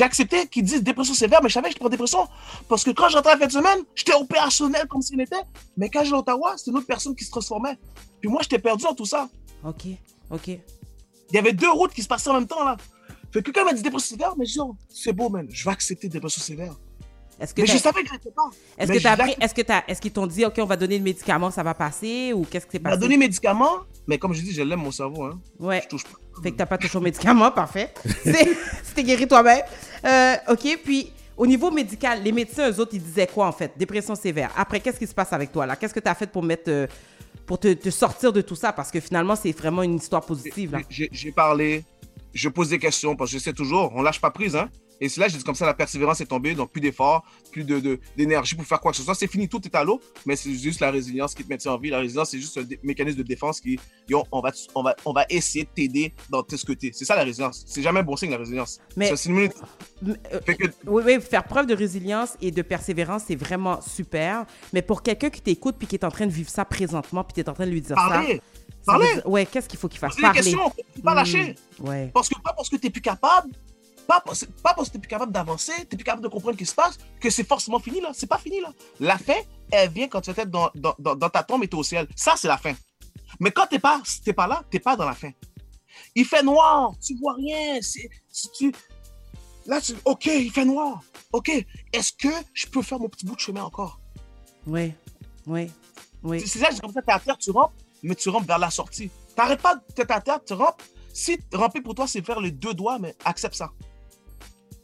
accepté 0.00 0.46
qu'ils 0.48 0.64
disent 0.64 0.82
dépression 0.82 1.14
sévère, 1.14 1.40
mais 1.42 1.48
je 1.48 1.54
savais 1.54 1.68
que 1.68 1.70
j'étais 1.70 1.80
pas 1.80 1.86
en 1.86 1.90
dépression. 1.90 2.28
Parce 2.68 2.84
que 2.84 2.90
quand 2.90 3.08
j'entrais 3.08 3.32
la 3.32 3.38
fin 3.38 3.46
de 3.46 3.52
semaine, 3.52 3.78
j'étais 3.94 4.14
opérationnel 4.14 4.86
comme 4.88 5.00
s'il 5.00 5.20
était. 5.20 5.36
Mais 5.76 5.88
quand 5.88 6.02
j'étais 6.02 6.16
à 6.16 6.18
Ottawa, 6.18 6.54
c'était 6.56 6.72
une 6.72 6.78
autre 6.78 6.86
personne 6.86 7.14
qui 7.14 7.24
se 7.24 7.30
transformait. 7.30 7.78
Puis 8.20 8.28
moi, 8.28 8.42
j'étais 8.42 8.58
perdu 8.58 8.84
dans 8.84 8.94
tout 8.94 9.06
ça. 9.06 9.28
OK. 9.64 9.86
OK. 10.30 10.50
Il 11.30 11.36
y 11.36 11.38
avait 11.38 11.52
deux 11.52 11.70
routes 11.70 11.92
qui 11.92 12.02
se 12.02 12.08
passaient 12.08 12.30
en 12.30 12.34
même 12.34 12.46
temps, 12.46 12.64
là. 12.64 12.76
Fait 13.32 13.42
que 13.42 13.50
quand 13.52 13.64
m'a 13.64 13.72
dit 13.72 13.82
dépression 13.82 14.16
sévère, 14.16 14.34
mais 14.36 14.44
je 14.44 14.52
dis, 14.54 14.60
oh, 14.60 14.74
c'est 14.88 15.12
beau, 15.12 15.28
man. 15.28 15.46
Je 15.50 15.64
vais 15.64 15.70
accepter 15.70 16.08
dépression 16.08 16.42
sévère. 16.42 16.74
Est-ce 17.38 17.54
que 17.54 17.62
Mais 17.62 17.68
je 17.68 17.78
savais 17.78 18.02
que 18.02 18.08
je 18.12 18.28
pas. 18.30 18.42
est-ce 18.76 18.92
que 18.92 18.98
t'as 19.02 19.12
appris- 19.12 19.34
est-ce 19.40 19.54
que 19.54 19.62
t'as- 19.62 19.84
est-ce 19.88 20.00
qu'ils 20.00 20.12
t'ont 20.12 20.26
dit, 20.26 20.44
OK, 20.44 20.54
on 20.58 20.66
va 20.66 20.76
donner 20.76 20.98
le 20.98 21.04
médicament, 21.04 21.50
ça 21.50 21.62
va 21.62 21.72
passer, 21.72 22.32
ou 22.34 22.44
qu'est-ce 22.44 22.66
qui 22.66 22.72
s'est 22.72 22.78
Il 22.78 22.82
m'a 22.82 22.90
passé? 22.90 23.00
donné 23.00 23.16
médicaments, 23.16 23.76
mais 24.06 24.18
comme 24.18 24.34
je 24.34 24.42
dis, 24.42 24.52
je 24.52 24.60
l'aime 24.62 24.80
mon 24.80 24.90
cerveau. 24.90 25.22
Hein. 25.24 25.40
Ouais. 25.58 25.80
Je 25.84 25.88
touche 25.88 26.04
pas. 26.04 26.18
Fait 26.42 26.50
que 26.52 26.56
t'as 26.56 26.66
pas 26.66 26.76
touché 26.76 26.98
au 26.98 27.00
médicament, 27.00 27.50
parfait. 27.52 27.94
C'était 28.82 29.04
guéri 29.04 29.26
toi-même. 29.26 29.62
Euh, 30.04 30.34
OK, 30.48 30.80
puis 30.84 31.12
au 31.40 31.46
niveau 31.46 31.70
médical, 31.70 32.22
les 32.22 32.32
médecins, 32.32 32.70
eux 32.70 32.80
autres, 32.80 32.92
ils 32.92 33.02
disaient 33.02 33.26
quoi 33.26 33.46
en 33.46 33.52
fait? 33.52 33.72
Dépression 33.74 34.14
sévère. 34.14 34.52
Après, 34.58 34.78
qu'est-ce 34.78 34.98
qui 34.98 35.06
se 35.06 35.14
passe 35.14 35.32
avec 35.32 35.50
toi 35.50 35.64
là? 35.64 35.74
Qu'est-ce 35.74 35.94
que 35.94 36.00
tu 36.00 36.08
as 36.08 36.14
fait 36.14 36.26
pour 36.26 36.42
mettre 36.42 36.68
euh, 36.70 36.86
pour 37.46 37.58
te, 37.58 37.88
sortir 37.88 38.30
de 38.30 38.42
tout 38.42 38.54
ça? 38.54 38.74
Parce 38.74 38.90
que 38.90 39.00
finalement, 39.00 39.34
c'est 39.34 39.52
vraiment 39.52 39.82
une 39.82 39.96
histoire 39.96 40.20
positive 40.20 40.76
j'ai 40.90 41.32
parlé, 41.32 41.82
je 42.34 42.50
pose 42.50 42.68
des 42.68 42.78
questions 42.78 43.16
parce 43.16 43.30
que 43.30 43.38
je 43.38 43.42
sais 43.42 43.54
toujours, 43.54 43.90
on 43.94 44.02
lâche 44.02 44.20
pas 44.20 44.30
prise. 44.30 44.54
Hein? 44.54 44.68
Et 45.00 45.08
c'est 45.08 45.20
là, 45.20 45.28
j'ai 45.28 45.38
dit 45.38 45.44
comme 45.44 45.54
ça, 45.54 45.64
la 45.66 45.72
persévérance 45.74 46.20
est 46.20 46.26
tombée, 46.26 46.54
donc 46.54 46.70
plus 46.72 46.80
d'efforts, 46.80 47.24
plus 47.52 47.64
d'énergie 47.64 47.82
de, 47.88 48.00
d'énergie 48.16 48.54
pour 48.54 48.64
faire 48.66 48.80
quoi 48.80 48.90
que 48.90 48.96
ce 48.98 49.02
soit. 49.02 49.14
C'est 49.14 49.26
fini, 49.26 49.48
tout 49.48 49.60
est 49.64 49.74
à 49.74 49.82
l'eau, 49.82 50.00
mais 50.26 50.36
c'est 50.36 50.52
juste 50.54 50.80
la 50.80 50.90
résilience 50.90 51.34
qui 51.34 51.42
te 51.42 51.48
maintient 51.48 51.72
en 51.72 51.78
vie. 51.78 51.88
La 51.90 51.98
résilience, 52.00 52.30
c'est 52.30 52.38
juste 52.38 52.58
un 52.58 52.64
mécanisme 52.82 53.16
de 53.18 53.22
défense 53.22 53.60
qui, 53.60 53.78
yo, 54.08 54.24
on 54.30 54.40
va, 54.40 54.50
on 54.74 54.82
va, 54.82 54.94
on 55.06 55.12
va 55.12 55.24
essayer 55.30 55.64
de 55.64 55.70
t'aider 55.74 56.12
dans 56.28 56.42
tout 56.42 56.56
ce 56.56 56.64
que 56.66 56.72
t'es. 56.72 56.90
C'est 56.92 57.04
ça 57.06 57.16
la 57.16 57.24
résilience. 57.24 57.64
C'est 57.66 57.82
jamais 57.82 58.00
un 58.00 58.02
bon 58.02 58.16
signe, 58.16 58.30
la 58.30 58.36
résilience. 58.38 58.78
Mais- 58.96 59.08
euh, 60.06 60.40
que, 60.40 60.64
oui, 60.86 61.02
oui, 61.06 61.20
faire 61.20 61.44
preuve 61.44 61.66
de 61.66 61.74
résilience 61.74 62.36
et 62.40 62.50
de 62.50 62.62
persévérance, 62.62 63.22
c'est 63.26 63.36
vraiment 63.36 63.80
super. 63.80 64.44
Mais 64.72 64.82
pour 64.82 65.02
quelqu'un 65.02 65.30
qui 65.30 65.40
t'écoute 65.40 65.76
puis 65.78 65.86
qui 65.86 65.94
est 65.96 66.04
en 66.04 66.10
train 66.10 66.26
de 66.26 66.32
vivre 66.32 66.50
ça 66.50 66.64
présentement, 66.64 67.24
puis 67.24 67.34
tu 67.34 67.40
es 67.40 67.48
en 67.48 67.54
train 67.54 67.66
de 67.66 67.70
lui 67.70 67.80
dire 67.80 67.94
parler, 67.96 68.40
ça. 68.82 68.92
parler, 68.92 69.14
dire- 69.14 69.26
ouais, 69.28 69.46
qu'est-ce 69.46 69.68
qu'il 69.68 69.78
faut 69.78 69.88
qu'il 69.88 69.98
fasse? 69.98 70.10
poser 70.10 70.20
des 70.20 70.26
Parler. 70.26 70.40
questions, 70.42 70.70
faut 70.70 71.02
pas 71.02 71.14
lâcher. 71.14 71.54
Ouais. 71.80 72.10
Parce 72.12 72.28
que 72.28 72.34
pas 72.40 72.52
parce 72.52 72.68
que 72.68 72.76
tu 72.76 72.86
n'es 72.86 72.90
plus 72.90 73.00
capable, 73.02 73.50
pas 74.10 74.20
parce, 74.20 74.44
pas 74.60 74.74
parce 74.74 74.88
que 74.88 74.92
tu 74.94 74.98
n'es 74.98 75.02
plus 75.02 75.08
capable 75.08 75.30
d'avancer, 75.30 75.72
tu 75.72 75.80
n'es 75.82 75.86
plus 75.98 76.04
capable 76.04 76.24
de 76.24 76.28
comprendre 76.28 76.54
ce 76.54 76.58
qui 76.58 76.66
se 76.66 76.74
passe, 76.74 76.98
que 77.20 77.30
c'est 77.30 77.46
forcément 77.46 77.78
fini 77.78 78.00
là. 78.00 78.10
C'est 78.12 78.26
pas 78.26 78.38
fini 78.38 78.60
là. 78.60 78.72
La 78.98 79.16
fin, 79.18 79.40
elle 79.70 79.88
vient 79.90 80.08
quand 80.08 80.20
tu 80.20 80.30
es 80.30 80.46
dans, 80.46 80.68
dans, 80.74 80.96
dans, 80.98 81.14
dans 81.14 81.30
ta 81.30 81.44
tombe 81.44 81.62
et 81.62 81.68
tu 81.68 81.76
es 81.76 81.78
au 81.78 81.84
ciel. 81.84 82.08
Ça, 82.16 82.34
c'est 82.36 82.48
la 82.48 82.58
fin. 82.58 82.74
Mais 83.38 83.52
quand 83.52 83.68
tu 83.68 83.74
n'es 83.76 83.78
pas, 83.78 84.02
pas 84.34 84.46
là, 84.48 84.64
tu 84.68 84.76
n'es 84.76 84.80
pas 84.80 84.96
dans 84.96 85.04
la 85.04 85.14
fin. 85.14 85.30
Il 86.16 86.24
fait 86.24 86.42
noir, 86.42 86.92
tu 87.00 87.16
vois 87.20 87.34
rien. 87.34 87.80
si 87.80 88.08
tu... 88.58 88.72
Là, 89.66 89.80
tu... 89.80 89.94
OK, 90.04 90.26
il 90.26 90.50
fait 90.50 90.64
noir. 90.64 91.02
OK, 91.32 91.48
est-ce 91.92 92.12
que 92.12 92.34
je 92.52 92.66
peux 92.66 92.82
faire 92.82 92.98
mon 92.98 93.08
petit 93.08 93.24
bout 93.26 93.36
de 93.36 93.40
chemin 93.40 93.62
encore? 93.62 94.00
Oui. 94.66 94.92
Oui. 95.46 95.70
Oui. 96.24 96.40
C'est- 96.40 96.58
ça, 96.58 96.68
comme 96.80 96.92
ça, 96.92 97.00
tu 97.00 97.10
es 97.10 97.12
à 97.12 97.20
terre, 97.20 97.38
tu 97.38 97.52
rampes, 97.52 97.74
mais 98.02 98.16
tu 98.16 98.28
rampes 98.28 98.46
vers 98.48 98.58
la 98.58 98.70
sortie. 98.70 99.08
T'arrêtes 99.36 99.62
pas 99.62 99.76
d'être 99.94 100.10
à 100.10 100.20
terre, 100.20 100.40
tu 100.44 100.54
rampes. 100.54 100.82
Si 101.12 101.38
ramper 101.52 101.80
pour 101.80 101.94
toi, 101.94 102.08
c'est 102.08 102.22
faire 102.26 102.40
les 102.40 102.50
deux 102.50 102.74
doigts, 102.74 102.98
mais 102.98 103.14
accepte 103.24 103.54
ça. 103.54 103.70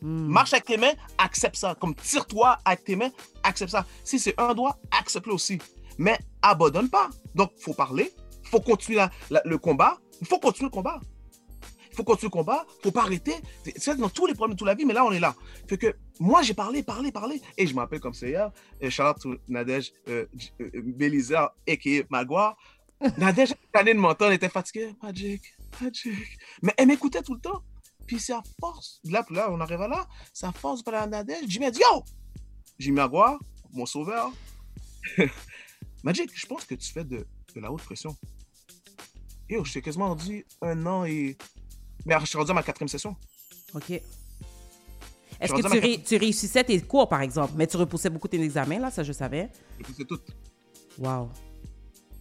Hmm. 0.03 0.27
Marche 0.29 0.53
avec 0.53 0.67
tes 0.67 0.77
mains, 0.77 0.93
accepte 1.19 1.57
ça. 1.57 1.75
Comme 1.81 1.95
tire-toi 1.95 2.59
avec 2.65 2.85
tes 2.85 2.97
mains, 2.97 3.11
accepte 3.43 3.71
ça. 3.73 3.87
Si 4.05 4.19
c'est 4.19 4.35
un 4.39 4.53
doigt, 4.55 4.79
accepte-le 4.91 5.33
aussi. 5.33 5.59
Mais 5.99 6.19
abandonne 6.43 6.91
pas. 6.91 7.09
Donc, 7.35 7.53
il 7.57 7.63
faut 7.63 7.73
parler, 7.75 8.13
il 8.45 8.49
faut 8.49 8.61
continuer 8.61 8.99
la- 8.99 9.11
la- 9.31 9.43
le 9.45 9.57
combat, 9.59 9.99
il 10.21 10.27
faut 10.27 10.39
continuer 10.39 10.67
le 10.69 10.75
combat. 10.75 11.01
Il 11.91 11.97
faut 11.97 12.05
continuer 12.05 12.29
le 12.29 12.39
combat, 12.39 12.67
il 12.69 12.83
faut 12.83 12.91
pas 12.91 13.05
arrêter. 13.05 13.33
C'est 13.77 13.97
dans 13.97 14.11
tous 14.11 14.27
les 14.27 14.35
problèmes 14.35 14.55
de 14.55 14.59
toute 14.59 14.67
la 14.69 14.75
vie, 14.75 14.85
mais 14.85 14.93
là, 14.93 15.03
on 15.07 15.13
est 15.13 15.19
là. 15.21 15.35
Fait 15.67 15.79
que 15.79 15.97
moi, 16.21 16.43
j'ai 16.43 16.53
parlé, 16.53 16.83
parlé, 16.83 17.11
parlé. 17.11 17.41
Et 17.57 17.67
je 17.67 17.73
me 17.75 17.79
rappelle 17.81 18.01
comme 18.01 18.13
c'est 18.13 18.29
hier, 18.29 18.51
euh, 18.83 18.91
Charlotte 18.91 19.17
Nadège 19.49 19.93
euh, 20.09 20.27
J- 20.37 20.51
euh, 20.61 20.71
Bélizer, 20.75 21.49
a.k.a. 21.67 22.03
Magua. 22.11 22.55
Nadège, 23.17 23.55
année 23.73 23.95
de 23.95 23.99
menton, 23.99 24.27
elle 24.27 24.35
était 24.35 24.51
fatiguée. 24.51 24.95
Magic, 25.03 25.43
Magic. 25.81 26.13
Mais 26.61 26.75
elle 26.77 26.89
m'écoutait 26.89 27.23
tout 27.23 27.33
le 27.35 27.41
temps. 27.41 27.63
Puis 28.07 28.21
c'est 28.21 28.33
à 28.33 28.43
force. 28.61 29.01
Là, 29.05 29.25
là, 29.31 29.49
on 29.51 29.61
arrive 29.61 29.81
à 29.83 29.89
là. 29.89 30.07
C'est 30.33 30.47
à 30.47 30.53
force 30.53 30.81
de 30.81 30.85
parler 30.85 31.01
à 31.01 31.07
Nadège. 31.07 31.45
Jimmy 31.49 31.67
a 31.67 31.71
dit 31.71 31.81
Yo 31.81 32.05
Jimmy 32.79 32.97
Magua, 32.97 33.39
mon 33.73 33.87
sauveur. 33.87 34.31
Magic, 36.05 36.31
je 36.35 36.47
pense 36.47 36.65
que 36.65 36.75
tu 36.75 36.93
fais 36.93 37.05
de, 37.05 37.27
de 37.55 37.61
la 37.61 37.71
haute 37.73 37.83
pression. 37.83 38.17
Yo, 39.49 39.65
je 39.65 39.73
t'ai 39.73 39.83
quasiment 39.83 40.15
dit 40.15 40.45
un 40.63 40.87
an 40.87 41.05
et. 41.05 41.37
Mais 42.05 42.15
je 42.21 42.27
suis 42.27 42.39
rendu 42.39 42.51
à 42.51 42.55
ma 42.55 42.63
quatrième 42.63 42.89
session. 42.89 43.17
OK. 43.75 43.91
Est-ce 45.39 45.55
Je 45.55 45.63
que 45.63 45.97
tu, 45.97 46.03
tu 46.03 46.17
réussissais 46.17 46.65
tes 46.65 46.81
cours, 46.81 47.09
par 47.09 47.21
exemple, 47.21 47.53
mais 47.57 47.67
tu 47.67 47.77
repoussais 47.77 48.09
beaucoup 48.09 48.29
tes 48.29 48.41
examens, 48.41 48.79
là, 48.79 48.91
ça 48.91 49.03
je 49.03 49.13
savais. 49.13 49.51
J'ai 49.79 49.85
poussé 49.85 50.05
tout. 50.05 50.19
Wow. 50.99 51.31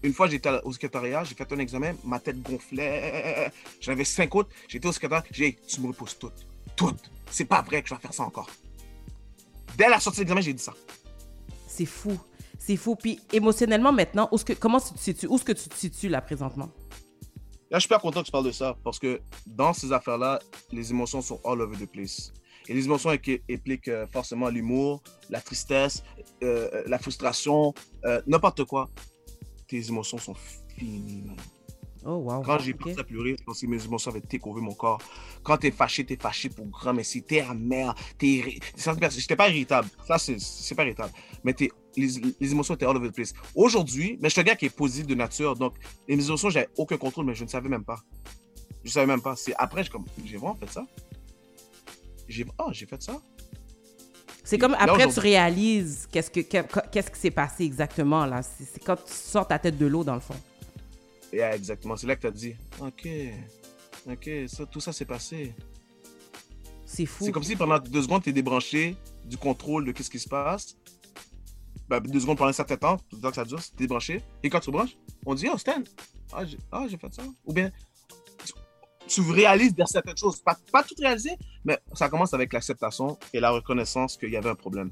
Une 0.06 0.14
fois, 0.14 0.28
j'étais 0.28 0.52
au 0.64 0.72
secrétariat, 0.72 1.24
j'ai 1.24 1.34
fait 1.34 1.52
un 1.52 1.58
examen, 1.58 1.96
ma 2.04 2.20
tête 2.20 2.40
gonflait. 2.40 3.52
J'avais 3.82 4.06
cinq 4.06 4.36
autres. 4.36 4.50
J'étais 4.68 4.88
au 4.88 4.92
secrétariat, 4.92 5.26
j'ai 5.32 5.54
dit, 5.54 5.58
tu 5.68 5.82
me 5.82 5.88
repousses 5.88 6.20
toutes. 6.20 6.46
Toutes. 6.76 7.12
C'est 7.32 7.46
pas 7.46 7.64
vrai 7.64 7.82
que 7.82 7.90
je 7.90 7.96
vais 7.96 8.00
faire 8.00 8.14
ça 8.14 8.22
encore. 8.22 8.48
Dès 9.76 9.90
la 9.90 10.00
sortie 10.00 10.20
de 10.20 10.26
l'examen, 10.26 10.42
j'ai 10.42 10.54
dit 10.54 10.62
ça. 10.62 10.74
C'est 11.68 11.88
fou. 11.88 12.20
C'est 12.60 12.78
fou. 12.78 12.96
Puis 12.96 13.20
émotionnellement, 13.34 13.92
maintenant, 13.92 14.30
où 14.32 14.36
est-ce 14.36 14.46
que, 14.46 14.54
comment 14.54 14.80
tu 14.80 14.94
te 14.94 15.00
situes? 15.00 15.26
Où 15.26 15.38
est-ce 15.38 15.44
que 15.44 15.54
tu 15.54 15.70
te 15.70 15.76
situes, 15.76 16.10
là, 16.10 16.22
présentement? 16.22 16.70
Là, 17.72 17.78
je 17.78 17.80
suis 17.80 17.88
super 17.88 18.00
content 18.00 18.22
que 18.22 18.28
tu 18.28 18.32
parles 18.32 18.46
de 18.46 18.52
ça 18.52 18.78
parce 18.84 19.00
que 19.00 19.20
dans 19.48 19.74
ces 19.74 19.92
affaires-là, 19.92 20.40
les 20.72 20.92
émotions 20.92 21.24
sont 21.24 21.42
all 21.44 21.62
over 21.62 21.76
the 21.84 21.90
place. 21.90 22.32
Et 22.68 22.76
les 22.76 22.86
émotions 22.86 23.10
impliquent 23.10 23.88
euh, 23.88 24.06
forcément 24.14 24.50
l'humour, 24.50 25.02
la 25.32 25.42
tristesse, 25.42 26.04
euh, 26.44 26.70
euh, 26.74 26.84
la 26.86 27.00
frustration, 27.00 27.74
euh, 28.06 28.22
n'importe 28.28 28.66
quoi. 28.66 28.88
Tes 29.68 29.88
émotions 29.90 30.18
sont 30.18 30.36
finies, 30.78 31.24
man. 31.24 31.38
Oh, 32.08 32.18
wow. 32.18 32.44
Quand 32.44 32.60
j'ai 32.60 32.74
OK. 32.74 32.82
commencé 32.82 33.02
à 33.02 33.04
pleurer, 33.04 33.36
c'est 33.36 33.46
parce 33.46 33.62
que 33.62 33.66
mes 33.66 33.84
émotions 33.84 34.12
avaient 34.12 34.22
take-over 34.22 34.62
mon 34.62 34.76
corps. 34.76 35.02
Quand 35.42 35.58
t'es 35.58 35.72
fâché, 35.72 36.06
t'es 36.06 36.18
fâché 36.18 36.50
pour 36.50 36.68
grand, 36.68 36.94
mais 36.94 37.04
si 37.04 37.24
t'es 37.24 37.40
amer, 37.40 37.96
t'es 38.20 38.60
J'étais 39.18 39.36
pas 39.36 39.50
irritable. 39.50 39.90
Ça, 40.08 40.20
c'est- 40.20 40.76
pas 40.76 40.84
irritable. 40.84 41.12
Mais 41.44 41.54
t'es- 41.54 41.72
les, 41.98 42.08
les 42.40 42.52
émotions 42.52 42.76
étaient 42.76 42.86
all 42.86 42.96
over 42.96 43.10
the 43.10 43.16
place. 43.16 43.34
Aujourd'hui, 43.56 44.20
mais 44.22 44.30
je 44.30 44.34
suis 44.34 44.42
un 44.42 44.44
gars 44.44 44.56
qui 44.56 44.66
est 44.68 44.76
positif 44.76 45.08
de 45.08 45.16
nature. 45.16 45.56
Donc, 45.56 45.74
les 46.08 46.24
émotions, 46.28 46.52
j'avais 46.52 46.70
aucun 46.78 46.98
contrôle, 46.98 47.26
mais 47.26 47.34
je 47.34 47.44
ne 47.44 47.50
savais 47.50 47.70
même 47.70 47.84
pas. 47.84 48.00
Je 48.84 48.92
savais 48.92 49.08
même 49.08 49.22
pas. 49.22 49.36
C'est 49.36 49.56
après, 49.58 49.84
j'ai 49.84 49.90
comme, 49.90 50.06
j'ai 50.26 50.38
vraiment 50.38 50.54
fait 50.56 50.70
ça. 50.70 50.86
J'ai, 52.28 52.46
oh, 52.60 52.70
j'ai 52.72 52.86
fait 52.86 53.02
ça. 53.02 53.20
C'est 54.46 54.60
comme 54.60 54.74
Là, 54.74 54.78
après, 54.82 55.08
tu 55.12 55.20
réalises 55.20 56.08
qu'est-ce, 56.12 56.30
que, 56.30 56.40
que- 56.42 56.90
qu'est-ce 56.92 57.10
qui 57.12 57.20
s'est 57.20 57.32
passé 57.32 57.64
exactement, 57.66 58.26
là. 58.26 58.42
C'est, 58.44 58.82
quand 58.84 58.96
tu 58.96 59.12
sors 59.12 59.48
ta 59.48 59.58
tête 59.60 59.78
de 59.78 59.88
l'eau, 59.88 60.04
dans 60.04 60.14
le 60.14 60.20
fond. 60.22 60.36
Yeah, 61.34 61.56
exactement. 61.56 61.98
C'est 61.98 62.08
là 62.08 62.16
que 62.16 62.22
t'as 62.22 62.32
dit, 62.32 62.56
ok, 62.80 63.08
ok, 64.10 64.30
ça, 64.48 64.66
tout 64.68 64.80
ça 64.80 64.94
s'est 64.94 65.06
passé. 65.06 65.54
C'est 66.86 67.08
fou. 67.08 67.26
C'est 67.26 67.32
comme 67.32 67.44
si 67.44 67.56
pendant 67.56 67.80
deux 67.80 68.04
secondes, 68.04 68.24
tu 68.24 68.30
es 68.30 68.34
débranché 68.34 68.96
du 69.26 69.38
contrôle 69.38 69.84
de 69.86 69.92
qu'est-ce 69.92 70.12
qui 70.12 70.20
se 70.20 70.30
passe. 70.30 70.78
Ben, 71.90 72.00
deux 72.00 72.20
secondes 72.20 72.38
pendant 72.38 72.52
un 72.52 72.54
certain 72.54 72.78
temps, 72.78 72.98
tout 73.10 73.16
le 73.16 73.22
temps 73.22 73.30
que 73.30 73.36
ça 73.36 73.46
dure, 73.46 73.60
tu 73.60 73.72
es 73.74 73.78
débranché. 73.80 74.22
Et 74.44 74.50
quand 74.50 74.60
tu 74.60 74.72
branches, 74.72 74.96
on 75.26 75.34
dit, 75.34 75.48
oh 75.52 75.58
Stan, 75.58 75.82
ah 76.32 76.46
j'ai 76.46 76.58
ah, 76.72 76.86
j'ai 76.88 76.98
fait 76.98 77.14
ça. 77.14 77.24
Ou 77.46 77.52
bien, 77.54 77.70
tu, 77.70 77.95
tu 79.08 79.22
réalises 79.22 79.76
de 79.76 79.84
certaines 79.86 80.18
choses. 80.18 80.40
Pas, 80.42 80.58
pas 80.72 80.84
tout 80.84 80.96
réaliser, 81.00 81.32
mais 81.64 81.78
ça 81.94 82.10
commence 82.10 82.34
avec 82.34 82.52
l'acceptation 82.54 83.18
et 83.34 83.40
la 83.40 83.52
reconnaissance 83.52 84.18
qu'il 84.18 84.30
y 84.32 84.38
avait 84.38 84.50
un 84.50 84.56
problème. 84.56 84.92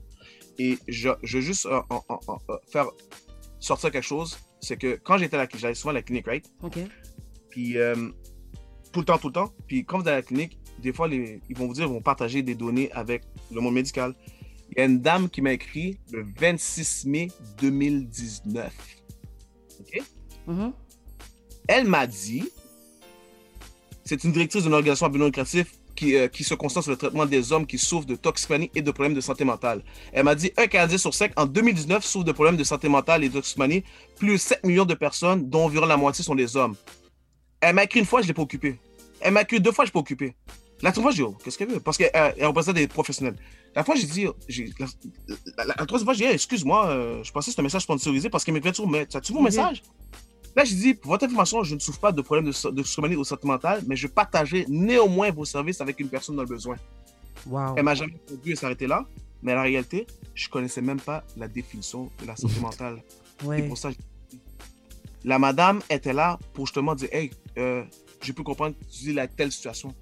Et 0.59 0.77
je, 0.87 1.09
je 1.23 1.37
veux 1.37 1.43
juste 1.43 1.65
euh, 1.65 1.81
en- 1.89 2.03
en- 2.09 2.19
en- 2.27 2.37
euh, 2.49 2.57
faire 2.71 2.87
sortir 3.59 3.91
quelque 3.91 4.03
chose. 4.05 4.37
C'est 4.61 4.77
que 4.77 4.95
quand 5.03 5.17
j'étais 5.17 5.35
à 5.35 5.39
la 5.39 5.47
clinique, 5.47 5.61
j'allais 5.61 5.73
souvent 5.75 5.91
à 5.91 5.93
la 5.93 6.01
clinique, 6.03 6.27
right? 6.27 6.45
OK. 6.61 6.77
Puis 7.49 7.77
euh, 7.77 7.95
tout 8.91 8.99
le 8.99 9.05
temps, 9.05 9.17
tout 9.17 9.27
le 9.27 9.33
temps. 9.33 9.51
Puis 9.67 9.83
quand 9.85 9.97
vous 9.99 10.03
allez 10.07 10.11
à 10.13 10.15
la 10.17 10.21
clinique, 10.21 10.59
des 10.79 10.93
fois, 10.93 11.07
les- 11.07 11.41
ils 11.49 11.57
vont 11.57 11.67
vous 11.67 11.73
dire, 11.73 11.85
ils 11.85 11.91
vont 11.91 12.01
partager 12.01 12.43
des 12.43 12.55
données 12.55 12.91
avec 12.91 13.23
le 13.51 13.61
monde 13.61 13.73
médical. 13.73 14.13
Il 14.71 14.79
y 14.79 14.81
a 14.81 14.85
une 14.85 15.01
dame 15.01 15.29
qui 15.29 15.41
m'a 15.41 15.53
écrit 15.53 15.99
le 16.11 16.25
26 16.39 17.05
mai 17.05 17.27
2019. 17.59 18.73
OK? 19.79 20.01
Mhm. 20.47 20.73
Elle 21.67 21.87
m'a 21.87 22.07
dit, 22.07 22.43
c'est 24.05 24.23
une 24.23 24.31
directrice 24.31 24.63
d'une 24.63 24.73
organisation 24.73 25.05
à 25.05 25.09
but 25.09 25.19
non 25.19 25.25
lucratif 25.25 25.67
qui, 25.95 26.15
euh, 26.15 26.27
qui 26.27 26.43
se 26.43 26.53
concentre 26.55 26.83
sur 26.85 26.91
le 26.91 26.97
traitement 26.97 27.25
des 27.25 27.51
hommes 27.51 27.65
qui 27.67 27.77
souffrent 27.77 28.07
de 28.07 28.15
toxicomanie 28.15 28.71
et 28.75 28.81
de 28.81 28.91
problèmes 28.91 29.13
de 29.13 29.21
santé 29.21 29.45
mentale. 29.45 29.83
Elle 30.11 30.23
m'a 30.25 30.35
dit, 30.35 30.51
un 30.57 30.67
Canadien 30.67 30.97
sur 30.97 31.13
cinq 31.13 31.31
en 31.39 31.45
2019 31.45 32.03
souffre 32.03 32.25
de 32.25 32.31
problèmes 32.31 32.57
de 32.57 32.63
santé 32.63 32.89
mentale 32.89 33.23
et 33.23 33.29
de 33.29 33.33
toxicomanie. 33.35 33.83
Plus 34.17 34.31
de 34.33 34.37
7 34.37 34.63
millions 34.65 34.85
de 34.85 34.93
personnes, 34.95 35.49
dont 35.49 35.65
environ 35.65 35.85
la 35.85 35.97
moitié 35.97 36.23
sont 36.23 36.35
des 36.35 36.55
hommes. 36.57 36.75
Elle 37.61 37.75
m'a 37.75 37.83
écrit 37.83 37.99
une 37.99 38.05
fois, 38.05 38.21
je 38.21 38.25
ne 38.25 38.29
l'ai 38.29 38.33
pas 38.33 38.41
occupé. 38.41 38.79
Elle 39.21 39.33
m'a 39.33 39.43
écrit 39.43 39.59
deux 39.61 39.71
fois, 39.71 39.85
je 39.85 39.89
ne 39.89 39.91
l'ai 39.91 39.93
pas 39.93 39.99
occupé. 39.99 40.35
La 40.81 40.91
troisième 40.91 41.03
fois, 41.03 41.11
j'ai 41.11 41.23
dit, 41.23 41.29
oh, 41.29 41.37
qu'est-ce 41.43 41.57
qu'elle 41.57 41.69
veut? 41.69 41.79
Parce 41.79 41.95
qu'elle 41.97 42.11
elle 42.13 42.45
représente 42.47 42.75
des 42.75 42.87
professionnels. 42.87 43.35
La 43.75 43.83
fois, 43.85 43.95
j'ai 43.95 44.05
dit, 44.07 44.25
la, 44.25 44.85
la- 45.57 45.65
la- 45.65 45.75
la 45.79 45.85
troisième 45.85 46.05
fois, 46.07 46.13
j'ai 46.13 46.27
dit, 46.27 46.33
excuse-moi, 46.33 46.87
euh, 46.87 47.23
je 47.23 47.31
pensais 47.31 47.45
que 47.45 47.51
c'était 47.51 47.61
un 47.61 47.63
message 47.63 47.83
sponsorisé 47.83 48.29
parce 48.29 48.43
qu'elle 48.43 48.53
m'écrit 48.55 48.71
toujours, 48.71 48.89
mais 48.89 49.07
as-tu 49.15 49.31
mon 49.31 49.41
Mhm. 49.41 49.47
Là, 50.55 50.63
j'ai 50.65 50.75
dit, 50.75 50.93
pour 50.93 51.11
votre 51.11 51.25
information, 51.25 51.63
je 51.63 51.73
ne 51.75 51.79
souffre 51.79 51.99
pas 51.99 52.11
de 52.11 52.21
problème 52.21 52.45
de, 52.45 52.69
de 52.71 53.15
ou 53.15 53.23
santé 53.23 53.47
mentale, 53.47 53.83
mais 53.87 53.95
je 53.95 54.07
partagerai 54.07 54.65
néanmoins 54.69 55.31
vos 55.31 55.45
services 55.45 55.81
avec 55.81 55.99
une 55.99 56.09
personne 56.09 56.35
dans 56.35 56.43
le 56.43 56.47
besoin. 56.47 56.75
Wow. 57.47 57.73
Elle 57.75 57.83
m'a 57.83 57.95
jamais 57.95 58.13
répondu 58.29 58.51
et 58.51 58.55
s'arrêter 58.55 58.87
là, 58.87 59.05
mais 59.41 59.53
la 59.55 59.63
réalité, 59.63 60.05
je 60.35 60.47
connaissais 60.49 60.81
même 60.81 60.99
pas 61.01 61.23
la 61.37 61.47
définition 61.47 62.09
de 62.21 62.27
la 62.27 62.35
santé 62.35 62.59
mentale. 62.59 63.01
Ouais. 63.43 63.63
pour 63.67 63.77
ça 63.77 63.89
j'ai- 63.89 63.97
la 65.25 65.39
madame 65.39 65.81
était 65.89 66.13
là 66.13 66.39
pour 66.53 66.65
justement 66.67 66.95
dire 66.95 67.09
Hey, 67.11 67.31
euh, 67.57 67.83
je 68.21 68.31
peux 68.31 68.43
comprendre 68.43 68.75
que 68.77 68.83
tu 68.85 68.99
dis 69.05 69.13
la 69.13 69.27
telle 69.27 69.51
situation. 69.51 69.93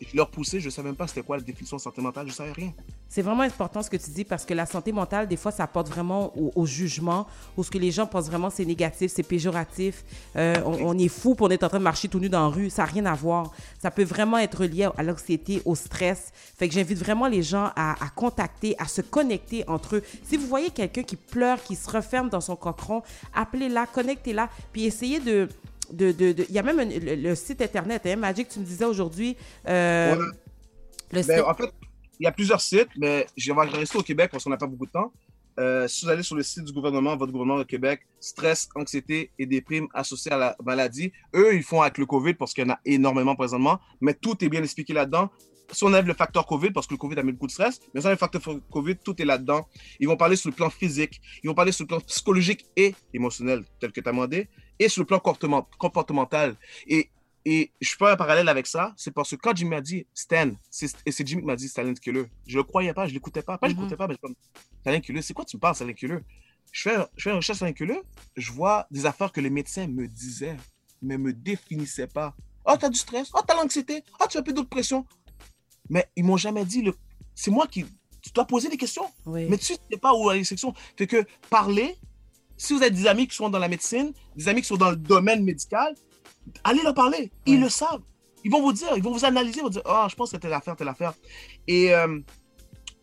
Et 0.00 0.06
je 0.10 0.16
leur 0.16 0.30
poussais, 0.30 0.60
je 0.60 0.66
ne 0.66 0.70
savais 0.70 0.88
même 0.88 0.96
pas 0.96 1.06
c'était 1.06 1.22
quoi 1.22 1.36
la 1.38 1.42
définition 1.42 1.76
de 1.76 1.82
santé 1.82 2.02
mentale, 2.02 2.26
je 2.26 2.32
ne 2.32 2.36
savais 2.36 2.52
rien. 2.52 2.72
C'est 3.10 3.22
vraiment 3.22 3.42
important 3.42 3.82
ce 3.82 3.88
que 3.88 3.96
tu 3.96 4.10
dis 4.10 4.24
parce 4.24 4.44
que 4.44 4.52
la 4.52 4.66
santé 4.66 4.92
mentale, 4.92 5.26
des 5.28 5.36
fois, 5.38 5.50
ça 5.50 5.66
porte 5.66 5.88
vraiment 5.88 6.30
au, 6.36 6.52
au 6.54 6.66
jugement, 6.66 7.26
ou 7.56 7.64
ce 7.64 7.70
que 7.70 7.78
les 7.78 7.90
gens 7.90 8.06
pensent 8.06 8.26
vraiment 8.26 8.50
c'est 8.50 8.66
négatif, 8.66 9.10
c'est 9.14 9.22
péjoratif. 9.22 10.04
Euh, 10.36 10.54
on, 10.66 10.90
on 10.90 10.98
est 10.98 11.08
fou 11.08 11.34
pour 11.34 11.50
être 11.50 11.62
en 11.64 11.68
train 11.70 11.78
de 11.78 11.84
marcher 11.84 12.08
tout 12.08 12.20
nu 12.20 12.28
dans 12.28 12.42
la 12.42 12.54
rue. 12.54 12.68
Ça 12.68 12.82
n'a 12.82 12.88
rien 12.92 13.06
à 13.06 13.14
voir. 13.14 13.50
Ça 13.82 13.90
peut 13.90 14.04
vraiment 14.04 14.36
être 14.38 14.64
lié 14.66 14.88
à 14.96 15.02
l'anxiété, 15.02 15.62
au 15.64 15.74
stress. 15.74 16.32
Fait 16.58 16.68
que 16.68 16.74
j'invite 16.74 16.98
vraiment 16.98 17.28
les 17.28 17.42
gens 17.42 17.70
à, 17.76 17.92
à 18.04 18.08
contacter, 18.14 18.74
à 18.78 18.86
se 18.86 19.00
connecter 19.00 19.64
entre 19.68 19.96
eux. 19.96 20.02
Si 20.24 20.36
vous 20.36 20.46
voyez 20.46 20.68
quelqu'un 20.70 21.02
qui 21.02 21.16
pleure, 21.16 21.62
qui 21.62 21.76
se 21.76 21.88
referme 21.90 22.28
dans 22.28 22.42
son 22.42 22.56
cochon, 22.56 23.02
appelez-la, 23.34 23.86
connectez-la, 23.86 24.50
puis 24.72 24.84
essayez 24.84 25.18
de. 25.20 25.48
de, 25.92 26.12
de, 26.12 26.32
de- 26.32 26.46
il 26.50 26.54
y 26.54 26.58
a 26.58 26.62
même 26.62 26.78
un- 26.80 26.84
le, 26.84 27.14
le 27.14 27.34
site 27.34 27.62
internet, 27.62 28.02
hein, 28.04 28.16
Magic, 28.16 28.50
tu 28.50 28.58
me 28.60 28.64
disais 28.66 28.84
aujourd'hui. 28.84 29.34
euh, 29.66 30.14
le 31.10 31.22
Ben, 31.22 31.22
site- 31.22 31.44
en 31.46 31.54
fait, 31.54 31.70
il 32.20 32.24
y 32.24 32.26
a 32.26 32.32
plusieurs 32.32 32.60
sites, 32.60 32.88
mais 32.96 33.26
je 33.36 33.52
vais 33.52 33.60
rester 33.62 33.98
au 33.98 34.02
Québec 34.02 34.30
parce 34.30 34.44
qu'on 34.44 34.50
n'a 34.50 34.56
pas 34.56 34.66
beaucoup 34.66 34.86
de 34.86 34.90
temps. 34.90 35.12
Euh, 35.58 35.88
si 35.88 36.04
vous 36.04 36.10
allez 36.10 36.22
sur 36.22 36.36
le 36.36 36.44
site 36.44 36.64
du 36.64 36.72
gouvernement, 36.72 37.16
votre 37.16 37.32
gouvernement 37.32 37.60
au 37.60 37.64
Québec, 37.64 38.06
stress, 38.20 38.68
anxiété 38.76 39.32
et 39.40 39.46
déprime 39.46 39.88
associées 39.92 40.30
à 40.30 40.38
la 40.38 40.56
maladie, 40.64 41.12
eux, 41.34 41.54
ils 41.54 41.64
font 41.64 41.82
avec 41.82 41.98
le 41.98 42.06
COVID 42.06 42.34
parce 42.34 42.54
qu'il 42.54 42.64
y 42.64 42.66
en 42.70 42.74
a 42.74 42.78
énormément 42.84 43.34
présentement, 43.34 43.80
mais 44.00 44.14
tout 44.14 44.36
est 44.44 44.48
bien 44.48 44.62
expliqué 44.62 44.92
là-dedans. 44.92 45.30
Si 45.72 45.84
on 45.84 45.88
enlève 45.88 46.06
le 46.06 46.14
facteur 46.14 46.46
COVID, 46.46 46.70
parce 46.70 46.86
que 46.86 46.94
le 46.94 46.98
COVID 46.98 47.18
a 47.18 47.22
mis 47.22 47.32
beaucoup 47.32 47.48
de 47.48 47.52
stress, 47.52 47.80
mais 47.92 48.00
si 48.00 48.06
enlève 48.06 48.16
le 48.16 48.20
facteur 48.20 48.40
COVID, 48.70 48.96
tout 49.04 49.20
est 49.20 49.24
là-dedans. 49.24 49.66
Ils 49.98 50.06
vont 50.06 50.16
parler 50.16 50.36
sur 50.36 50.48
le 50.48 50.54
plan 50.54 50.70
physique, 50.70 51.20
ils 51.42 51.48
vont 51.48 51.54
parler 51.54 51.72
sur 51.72 51.82
le 51.82 51.88
plan 51.88 52.00
psychologique 52.00 52.64
et 52.76 52.94
émotionnel, 53.12 53.64
tel 53.80 53.90
que 53.92 54.00
tu 54.00 54.08
as 54.08 54.12
demandé, 54.12 54.48
et 54.78 54.88
sur 54.88 55.02
le 55.02 55.06
plan 55.06 55.18
comportement- 55.18 55.68
comportemental. 55.78 56.56
Et 56.86 57.10
et 57.50 57.72
je 57.80 57.94
fais 57.96 58.10
un 58.10 58.16
parallèle 58.16 58.48
avec 58.48 58.66
ça, 58.66 58.92
c'est 58.96 59.10
parce 59.12 59.30
que 59.30 59.36
quand 59.36 59.56
Jimmy 59.56 59.70
m'a 59.70 59.80
dit 59.80 60.06
Stan, 60.12 60.50
et 61.06 61.12
c'est 61.12 61.26
Jimmy 61.26 61.42
qui 61.42 61.46
m'a 61.46 61.56
dit 61.56 61.68
Stan 61.68 61.92
Killer, 61.94 62.24
je 62.46 62.56
le 62.56 62.62
croyais 62.64 62.92
pas, 62.92 63.06
je 63.06 63.14
l'écoutais 63.14 63.42
pas. 63.42 63.56
Pas 63.58 63.68
je 63.68 63.72
Mhm. 63.72 63.78
l'écoutais 63.78 63.96
pas, 63.96 64.06
mais 64.08 64.14
je 64.14 64.20
comme 64.20 64.34
Stan 64.80 65.00
Killer, 65.00 65.22
c'est 65.22 65.34
quoi 65.34 65.44
tu 65.44 65.56
me 65.56 65.60
parles, 65.60 65.74
Stan 65.74 65.92
Killer? 65.92 66.18
Je 66.72 66.82
fais, 66.82 66.96
je 67.16 67.22
fais 67.22 67.30
une 67.30 67.36
recherche 67.36 67.58
Stan 67.58 67.72
Killer, 67.72 68.00
je 68.36 68.52
vois 68.52 68.86
des 68.90 69.06
affaires 69.06 69.32
que 69.32 69.40
les 69.40 69.50
médecins 69.50 69.86
me 69.86 70.06
disaient, 70.06 70.56
mais 71.00 71.16
me 71.16 71.32
définissaient 71.32 72.08
pas. 72.08 72.34
Oh, 72.66 72.74
t'as 72.78 72.88
du 72.90 72.98
stress, 72.98 73.30
oh, 73.34 73.40
t'as 73.46 73.54
l'anxiété, 73.56 74.04
oh, 74.20 74.24
tu 74.28 74.36
as 74.36 74.42
peu 74.42 74.52
d'autres 74.52 74.68
pression. 74.68 75.06
Mais 75.88 76.06
ils 76.16 76.24
m'ont 76.24 76.36
jamais 76.36 76.64
dit, 76.66 76.82
le... 76.82 76.94
c'est 77.34 77.50
moi 77.50 77.66
qui. 77.66 77.86
Tu 78.20 78.30
dois 78.32 78.44
poser 78.46 78.68
des 78.68 78.76
questions. 78.76 79.06
oui. 79.26 79.46
Mais 79.48 79.56
tu 79.56 79.72
sais 79.74 79.78
pas 80.02 80.12
où 80.12 80.28
aller 80.28 80.40
les 80.40 80.44
sections. 80.44 80.74
Fait 80.98 81.06
que 81.06 81.24
parler, 81.48 81.94
si 82.58 82.74
vous 82.74 82.82
avez 82.82 82.90
des 82.90 83.06
amis 83.06 83.26
qui 83.28 83.36
sont 83.36 83.48
dans 83.48 83.60
la 83.60 83.68
médecine, 83.68 84.12
des 84.36 84.48
amis 84.48 84.60
qui 84.60 84.66
sont 84.66 84.76
dans 84.76 84.90
le 84.90 84.96
domaine 84.96 85.44
médical, 85.44 85.94
allez 86.64 86.82
leur 86.82 86.94
parler. 86.94 87.30
Ils 87.46 87.54
Ouais. 87.56 87.60
le 87.60 87.68
savent. 87.68 88.02
Ils 88.44 88.50
vont 88.50 88.62
vous 88.62 88.72
dire, 88.72 88.88
ils 88.96 89.02
vont 89.02 89.12
vous 89.12 89.24
analyser, 89.24 89.58
ils 89.58 89.62
vont 89.62 89.68
dire, 89.68 89.82
ah, 89.84 90.06
je 90.10 90.14
pense 90.14 90.30
que 90.30 90.36
telle 90.36 90.52
affaire, 90.52 90.76
telle 90.76 90.88
affaire. 90.88 91.12
Et 91.66 91.92
euh, 91.94 92.20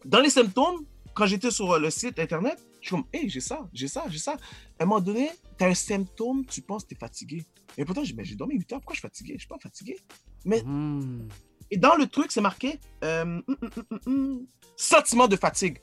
dans 0.06 0.20
les 0.22 0.30
symptômes, 0.30 0.86
quand 1.14 1.26
j'étais 1.26 1.52
sur 1.52 1.72
euh, 1.74 1.80
le 1.80 1.90
site 1.90 2.20
internet, 2.20 2.58
je 2.82 2.88
suis 2.88 2.96
comme, 2.96 3.06
hey, 3.14 3.30
j'ai 3.30 3.42
ça, 3.42 3.68
j'ai 3.74 3.88
ça, 3.88 4.06
j'ai 4.10 4.18
ça. 4.20 4.34
À 4.80 4.84
un 4.84 4.86
moment 4.86 5.02
donné, 5.02 5.30
tu 5.58 5.64
as 5.64 5.68
un 5.68 5.74
symptôme, 5.74 6.46
tu 6.46 6.62
penses 6.62 6.84
que 6.84 6.90
tu 6.90 6.96
es 6.96 6.98
fatigué. 6.98 7.44
Et 7.78 7.84
pourtant, 7.84 8.04
j'ai 8.04 8.14
ben, 8.14 8.26
dormi 8.38 8.56
8 8.56 8.74
heures, 8.74 8.80
pourquoi 8.80 8.94
je 8.94 9.00
suis 9.00 9.08
fatigué? 9.08 9.34
Je 9.34 9.40
suis 9.40 9.48
pas 9.48 9.58
fatigué. 9.62 9.98
Hmm. 10.46 11.28
Et 11.72 11.78
dans 11.78 11.96
le 11.96 12.08
truc, 12.08 12.32
c'est 12.32 12.42
marqué 12.42 12.80
euh, 13.04 13.24
hum, 13.24 13.44
hum, 13.48 14.00
hum, 14.06 14.48
sentiment 14.78 15.28
de 15.28 15.36
fatigue. 15.36 15.80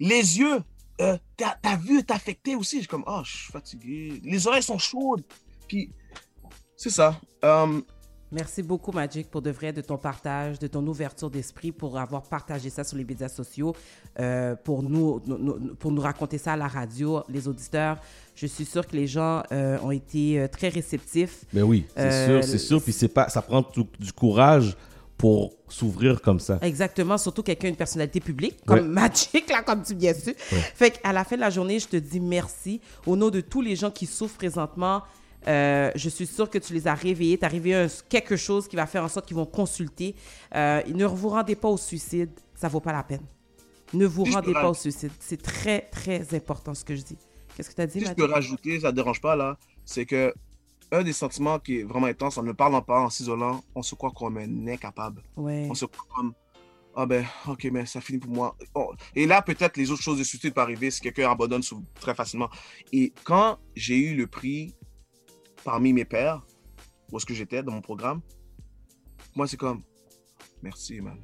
Les 0.00 0.38
yeux, 0.38 0.62
euh, 1.00 1.18
ta, 1.36 1.58
ta 1.62 1.76
vue 1.76 1.98
est 1.98 2.10
affectée 2.10 2.56
aussi. 2.56 2.76
Je 2.76 2.80
suis 2.82 2.88
comme, 2.88 3.04
oh, 3.06 3.20
je 3.24 3.36
suis 3.36 3.52
fatigué. 3.52 4.20
Les 4.24 4.46
oreilles 4.46 4.62
sont 4.62 4.78
chaudes. 4.78 5.24
Puis, 5.68 5.92
c'est 6.80 6.90
ça. 6.90 7.20
Euh, 7.44 7.80
Merci 8.32 8.62
beaucoup, 8.62 8.92
Magic, 8.92 9.28
pour 9.28 9.42
de 9.42 9.50
vrai, 9.50 9.72
de 9.72 9.80
ton 9.80 9.96
partage, 9.98 10.60
de 10.60 10.68
ton 10.68 10.86
ouverture 10.86 11.28
d'esprit, 11.30 11.72
pour 11.72 11.98
avoir 11.98 12.22
partagé 12.22 12.70
ça 12.70 12.84
sur 12.84 12.96
les 12.96 13.02
médias 13.04 13.28
sociaux, 13.28 13.74
euh, 14.20 14.54
pour, 14.54 14.84
nous, 14.84 15.18
pour 15.80 15.90
nous 15.90 16.00
raconter 16.00 16.38
ça 16.38 16.52
à 16.52 16.56
la 16.56 16.68
radio, 16.68 17.24
les 17.28 17.48
auditeurs. 17.48 17.98
Je 18.36 18.46
suis 18.46 18.64
sûre 18.64 18.86
que 18.86 18.94
les 18.94 19.08
gens 19.08 19.42
euh, 19.50 19.78
ont 19.82 19.90
été 19.90 20.46
très 20.52 20.68
réceptifs. 20.68 21.44
Ben 21.52 21.64
oui, 21.64 21.86
c'est 21.96 22.02
Euh, 22.02 22.40
sûr, 22.42 22.48
c'est 22.48 22.58
sûr. 22.58 22.80
Puis 22.80 22.92
c'est 22.92 23.08
pas, 23.08 23.28
ça 23.28 23.42
prend 23.42 23.64
tout- 23.64 23.88
du 23.98 24.12
courage 24.12 24.76
pour 25.18 25.52
s'ouvrir 25.68 26.22
comme 26.22 26.38
ça. 26.38 26.58
Exactement, 26.62 27.18
surtout 27.18 27.42
quelqu'un, 27.42 27.66
une 27.68 27.74
personnalité 27.76 28.20
publique, 28.20 28.64
comme 28.64 28.78
Ouais. 28.78 28.84
Magic, 28.84 29.50
là, 29.50 29.62
comme 29.64 29.82
tu 29.82 29.96
bien 29.96 30.14
su. 30.14 30.34
Fait 30.36 30.92
qu'à 30.92 31.12
la 31.12 31.24
fin 31.24 31.34
de 31.34 31.40
la 31.40 31.50
journée, 31.50 31.80
je 31.80 31.88
te 31.88 31.96
dis 31.96 32.20
merci. 32.20 32.80
Au 33.06 33.16
nom 33.16 33.28
de 33.28 33.40
tous 33.40 33.60
les 33.60 33.74
gens 33.74 33.90
qui 33.90 34.06
souffrent 34.06 34.36
présentement, 34.38 35.02
euh, 35.46 35.90
je 35.94 36.08
suis 36.08 36.26
sûre 36.26 36.50
que 36.50 36.58
tu 36.58 36.72
les 36.74 36.86
as 36.86 36.94
réveillés. 36.94 37.38
Tu 37.38 37.44
as 37.44 37.48
réveillé 37.48 37.86
quelque 38.08 38.36
chose 38.36 38.68
qui 38.68 38.76
va 38.76 38.86
faire 38.86 39.04
en 39.04 39.08
sorte 39.08 39.26
qu'ils 39.26 39.36
vont 39.36 39.46
consulter. 39.46 40.14
Euh, 40.54 40.82
ne 40.86 41.06
vous 41.06 41.28
rendez 41.28 41.56
pas 41.56 41.68
au 41.68 41.76
suicide, 41.76 42.30
ça 42.54 42.68
vaut 42.68 42.80
pas 42.80 42.92
la 42.92 43.02
peine. 43.02 43.24
Ne 43.92 44.06
vous 44.06 44.26
Si 44.26 44.32
rendez 44.32 44.52
pas 44.52 44.70
au 44.70 44.74
suicide. 44.74 45.10
C'est 45.18 45.40
très, 45.42 45.80
très 45.80 46.34
important 46.34 46.74
ce 46.74 46.84
que 46.84 46.94
je 46.94 47.02
dis. 47.02 47.18
Qu'est-ce 47.56 47.70
que 47.70 47.74
tu 47.74 47.80
as 47.80 47.86
dit, 47.86 48.00
si 48.00 48.06
je 48.06 48.12
peux 48.12 48.24
rajouter, 48.24 48.80
ça 48.80 48.88
ne 48.88 48.96
dérange 48.96 49.20
pas, 49.20 49.34
là, 49.34 49.58
c'est 49.84 50.06
que 50.06 50.32
un 50.92 51.02
des 51.02 51.12
sentiments 51.12 51.58
qui 51.58 51.80
est 51.80 51.82
vraiment 51.82 52.06
intense, 52.06 52.38
en 52.38 52.42
ne 52.42 52.52
parlant 52.52 52.82
pas, 52.82 53.00
en 53.00 53.10
s'isolant, 53.10 53.62
on 53.74 53.82
se 53.82 53.94
croit 53.94 54.12
comme 54.14 54.38
un 54.38 54.66
incapable. 54.68 55.22
Ouais. 55.36 55.66
On 55.70 55.74
se 55.74 55.84
croit 55.84 56.06
comme, 56.14 56.32
ah 56.96 57.06
ben, 57.06 57.24
ok, 57.46 57.68
mais 57.72 57.86
ça 57.86 58.00
finit 58.00 58.18
pour 58.18 58.32
moi. 58.32 58.56
Oh, 58.74 58.92
Et 59.14 59.26
là, 59.26 59.42
peut-être 59.42 59.76
les 59.76 59.90
autres 59.90 60.02
choses 60.02 60.18
de 60.18 60.24
suicide 60.24 60.52
peuvent 60.52 60.64
arriver 60.64 60.90
si 60.90 61.00
quelqu'un 61.00 61.30
abandonne 61.30 61.62
très 62.00 62.14
facilement. 62.14 62.48
Et 62.92 63.12
quand 63.24 63.58
j'ai 63.76 63.98
eu 63.98 64.16
le 64.16 64.26
prix 64.26 64.74
parmi 65.64 65.92
mes 65.92 66.04
pairs, 66.04 66.42
où 67.10 67.16
est-ce 67.16 67.26
que 67.26 67.34
j'étais 67.34 67.62
dans 67.62 67.72
mon 67.72 67.80
programme, 67.80 68.20
moi, 69.34 69.46
c'est 69.46 69.56
comme, 69.56 69.82
merci, 70.62 71.00
man. 71.00 71.18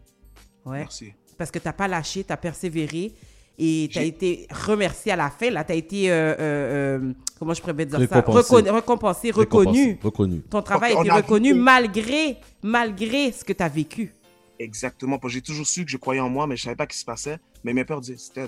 Ouais. 0.64 0.78
Merci. 0.80 1.12
Parce 1.38 1.50
que 1.50 1.58
tu 1.58 1.66
n'as 1.66 1.72
pas 1.72 1.88
lâché, 1.88 2.24
tu 2.24 2.32
as 2.32 2.36
persévéré 2.36 3.12
et 3.58 3.88
tu 3.90 3.98
as 3.98 4.02
J'ai- 4.02 4.08
été 4.08 4.46
remercié 4.50 5.12
à 5.12 5.16
la 5.16 5.30
fin. 5.30 5.50
Là, 5.50 5.64
tu 5.64 5.72
as 5.72 5.74
été, 5.74 6.10
euh, 6.10 6.34
euh, 6.38 6.98
euh, 7.00 7.12
comment 7.38 7.52
je 7.54 7.60
pourrais 7.60 7.74
dire 7.86 7.98
Récompensé. 7.98 8.42
ça? 8.48 8.54
Recon- 8.56 8.72
récompensé, 8.74 9.30
reconnu. 9.30 9.68
Récompensé, 9.68 9.98
Reconnu. 10.02 10.42
Ton 10.42 10.62
travail 10.62 10.94
a 10.96 11.00
été 11.00 11.10
reconnu 11.10 11.52
vu- 11.52 11.58
malgré, 11.60 12.38
malgré 12.62 13.32
ce 13.32 13.44
que 13.44 13.52
tu 13.52 13.62
as 13.62 13.68
vécu. 13.68 14.12
Exactement. 14.58 15.18
J'ai 15.26 15.42
toujours 15.42 15.66
su 15.66 15.84
que 15.84 15.90
je 15.90 15.96
croyais 15.98 16.20
en 16.20 16.30
moi, 16.30 16.46
mais 16.46 16.56
je 16.56 16.62
savais 16.62 16.76
pas 16.76 16.84
ce 16.84 16.88
qui 16.88 16.98
se 16.98 17.04
passait. 17.04 17.38
Mais 17.62 17.72
mes 17.74 17.84
peurs 17.84 18.00
disaient, 18.00 18.16
Stan, 18.16 18.46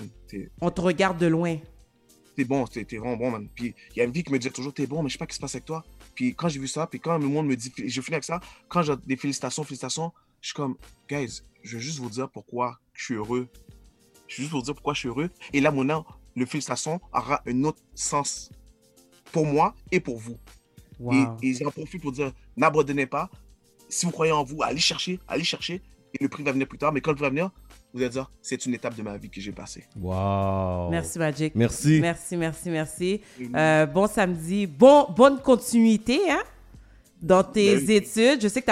On 0.61 0.71
te 0.71 0.81
regarde 0.81 1.17
de 1.19 1.27
loin. 1.27 1.57
T'es 2.39 2.45
bon, 2.45 2.65
t'es 2.65 2.85
t'es 2.85 2.97
vraiment 2.97 3.17
bon, 3.17 3.31
man. 3.31 3.49
Puis 3.53 3.75
il 3.91 3.97
y 3.97 4.01
a 4.01 4.05
une 4.05 4.11
vie 4.11 4.23
qui 4.23 4.31
me 4.31 4.39
disait 4.39 4.51
toujours, 4.51 4.73
t'es 4.73 4.87
bon, 4.87 5.03
mais 5.03 5.09
je 5.09 5.13
sais 5.13 5.17
pas 5.17 5.25
ce 5.25 5.29
qui 5.29 5.35
se 5.35 5.41
passe 5.41 5.55
avec 5.55 5.65
toi. 5.65 5.83
Puis 6.15 6.33
quand 6.35 6.47
j'ai 6.47 6.59
vu 6.59 6.67
ça, 6.67 6.87
puis 6.87 6.99
quand 6.99 7.17
le 7.17 7.27
monde 7.27 7.47
me 7.47 7.55
dit, 7.55 7.71
je 7.75 8.01
finis 8.01 8.15
avec 8.15 8.23
ça, 8.23 8.39
quand 8.69 8.81
j'ai 8.81 8.93
des 9.05 9.17
félicitations, 9.17 9.63
félicitations, 9.63 10.13
je 10.41 10.47
suis 10.47 10.55
comme, 10.55 10.77
guys, 11.09 11.41
je 11.63 11.75
veux 11.75 11.81
juste 11.81 11.99
vous 11.99 12.09
dire 12.09 12.29
pourquoi 12.29 12.79
je 12.93 13.03
suis 13.03 13.15
heureux. 13.15 13.49
Je 14.27 14.37
veux 14.37 14.43
juste 14.43 14.51
vous 14.51 14.61
dire 14.61 14.73
pourquoi 14.73 14.93
je 14.93 14.99
suis 14.99 15.09
heureux. 15.09 15.29
Et 15.51 15.59
là, 15.59 15.71
maintenant, 15.71 16.05
le 16.35 16.45
félicitation 16.45 17.01
aura 17.13 17.41
un 17.45 17.63
autre 17.65 17.81
sens 17.93 18.49
pour 19.33 19.45
moi 19.45 19.75
et 19.91 19.99
pour 19.99 20.17
vous. 20.17 20.37
Wow. 20.99 21.37
Et, 21.41 21.49
et 21.49 21.53
j'en 21.55 21.71
profite 21.71 22.01
pour 22.01 22.13
dire, 22.13 22.31
n'abandonnez 22.55 23.05
pas. 23.05 23.29
Si 23.89 24.05
vous 24.05 24.11
croyez 24.13 24.31
en 24.31 24.45
vous, 24.45 24.63
allez 24.63 24.79
chercher, 24.79 25.19
allez 25.27 25.43
chercher. 25.43 25.81
Et 26.13 26.23
le 26.23 26.29
prix 26.29 26.43
va 26.43 26.53
venir 26.53 26.67
plus 26.67 26.77
tard. 26.77 26.93
Mais 26.93 27.01
quand 27.01 27.11
le 27.11 27.15
prix 27.15 27.25
va 27.25 27.29
venir, 27.29 27.51
vous 27.93 28.01
allez 28.01 28.09
dire, 28.09 28.29
c'est 28.41 28.65
une 28.65 28.73
étape 28.75 28.95
de 28.95 29.01
ma 29.01 29.17
vie 29.17 29.29
que 29.29 29.41
j'ai 29.41 29.51
passée. 29.51 29.83
Wow. 29.99 30.89
Merci, 30.91 31.17
Magic. 31.19 31.55
Merci. 31.55 31.99
Merci, 31.99 32.37
merci, 32.37 32.69
merci. 32.69 33.21
Euh, 33.55 33.85
bon 33.87 34.07
samedi. 34.07 34.67
Bon, 34.67 35.07
bonne 35.15 35.39
continuité, 35.41 36.19
hein? 36.29 36.41
Dans 37.21 37.43
tes 37.43 37.75
Ben 37.75 37.85
oui. 37.85 37.95
études, 37.95 38.41
je 38.41 38.47
sais 38.47 38.61
que 38.61 38.71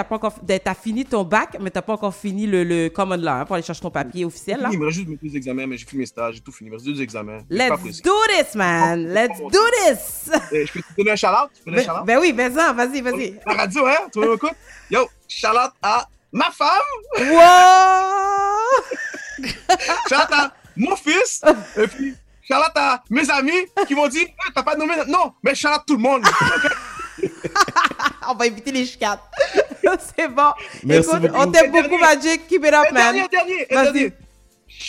as, 0.66 0.74
fini 0.74 1.04
ton 1.04 1.22
bac, 1.22 1.58
mais 1.60 1.70
tu 1.70 1.76
n'as 1.76 1.82
pas 1.82 1.92
encore 1.92 2.14
fini 2.14 2.46
le, 2.46 2.64
le 2.64 2.88
common 2.88 3.16
law 3.18 3.32
hein, 3.32 3.44
pour 3.44 3.56
aller 3.56 3.62
chercher 3.62 3.82
ton 3.82 3.90
papier 3.90 4.24
officiel. 4.24 4.60
Là. 4.62 4.70
Il 4.72 4.78
me 4.78 4.86
reste 4.86 4.96
juste 4.96 5.08
mes 5.10 5.16
deux 5.22 5.36
examens, 5.36 5.66
mais 5.66 5.76
j'ai 5.76 5.84
fait 5.84 5.98
mes 5.98 6.06
stages, 6.06 6.36
j'ai 6.36 6.40
tout 6.40 6.50
fini. 6.50 6.68
Il 6.68 6.70
me 6.70 6.76
reste 6.76 6.86
deux 6.86 7.02
examens. 7.02 7.42
Let's 7.50 7.68
pas 7.68 7.76
do 7.76 8.14
this, 8.30 8.54
man! 8.54 9.06
Let's 9.12 9.38
do 9.38 9.58
this! 9.86 10.30
Eh, 10.52 10.64
Je 10.64 10.72
peux 10.72 10.80
te 10.80 10.86
donner 10.96 11.10
un 11.10 11.16
shout-out? 11.16 11.50
Tu 11.54 11.62
peux 11.62 11.70
donner 11.72 11.82
un 11.82 11.86
Ben, 11.86 11.92
shout-out? 11.92 12.06
ben 12.06 12.18
oui, 12.22 12.32
ben 12.32 12.54
ça, 12.54 12.72
vas-y, 12.72 13.02
vas-y. 13.02 13.34
La 13.46 13.52
radio, 13.52 13.86
hein? 13.86 14.08
Tu 14.10 14.18
m'écoutes? 14.20 14.50
Yo, 14.90 15.00
shout-out 15.28 15.72
à 15.82 16.08
ma 16.32 16.50
femme, 16.50 16.68
Wow! 17.18 17.38
à 20.12 20.52
mon 20.76 20.96
fils, 20.96 21.42
et 21.76 21.86
puis 21.86 22.14
shout-out 22.42 22.72
à 22.76 23.02
mes 23.10 23.28
amis 23.30 23.66
qui 23.86 23.94
m'ont 23.94 24.08
dit, 24.08 24.24
Eh, 24.26 24.52
t'as 24.54 24.62
pas 24.62 24.76
nommé. 24.76 24.94
Non, 25.06 25.32
mais 25.42 25.54
shout-out 25.54 25.82
tout 25.86 25.96
le 25.96 26.02
monde. 26.02 26.24
On 28.28 28.34
va 28.34 28.46
éviter 28.46 28.70
les 28.72 28.84
chicanes. 28.84 29.18
C'est 30.16 30.28
bon. 30.28 30.52
Merci 30.84 31.08
Écoute, 31.08 31.22
beaucoup. 31.22 31.34
on 31.40 31.50
t'aime 31.50 31.72
beaucoup. 31.72 31.98
Magic. 31.98 32.46
Keep 32.46 32.64
it 32.66 32.74
up, 32.74 32.84
Et 32.90 32.92
man. 32.92 33.02
dernier, 33.14 33.28
dernier, 33.28 33.62
et 33.62 33.74
dernier. 33.74 34.12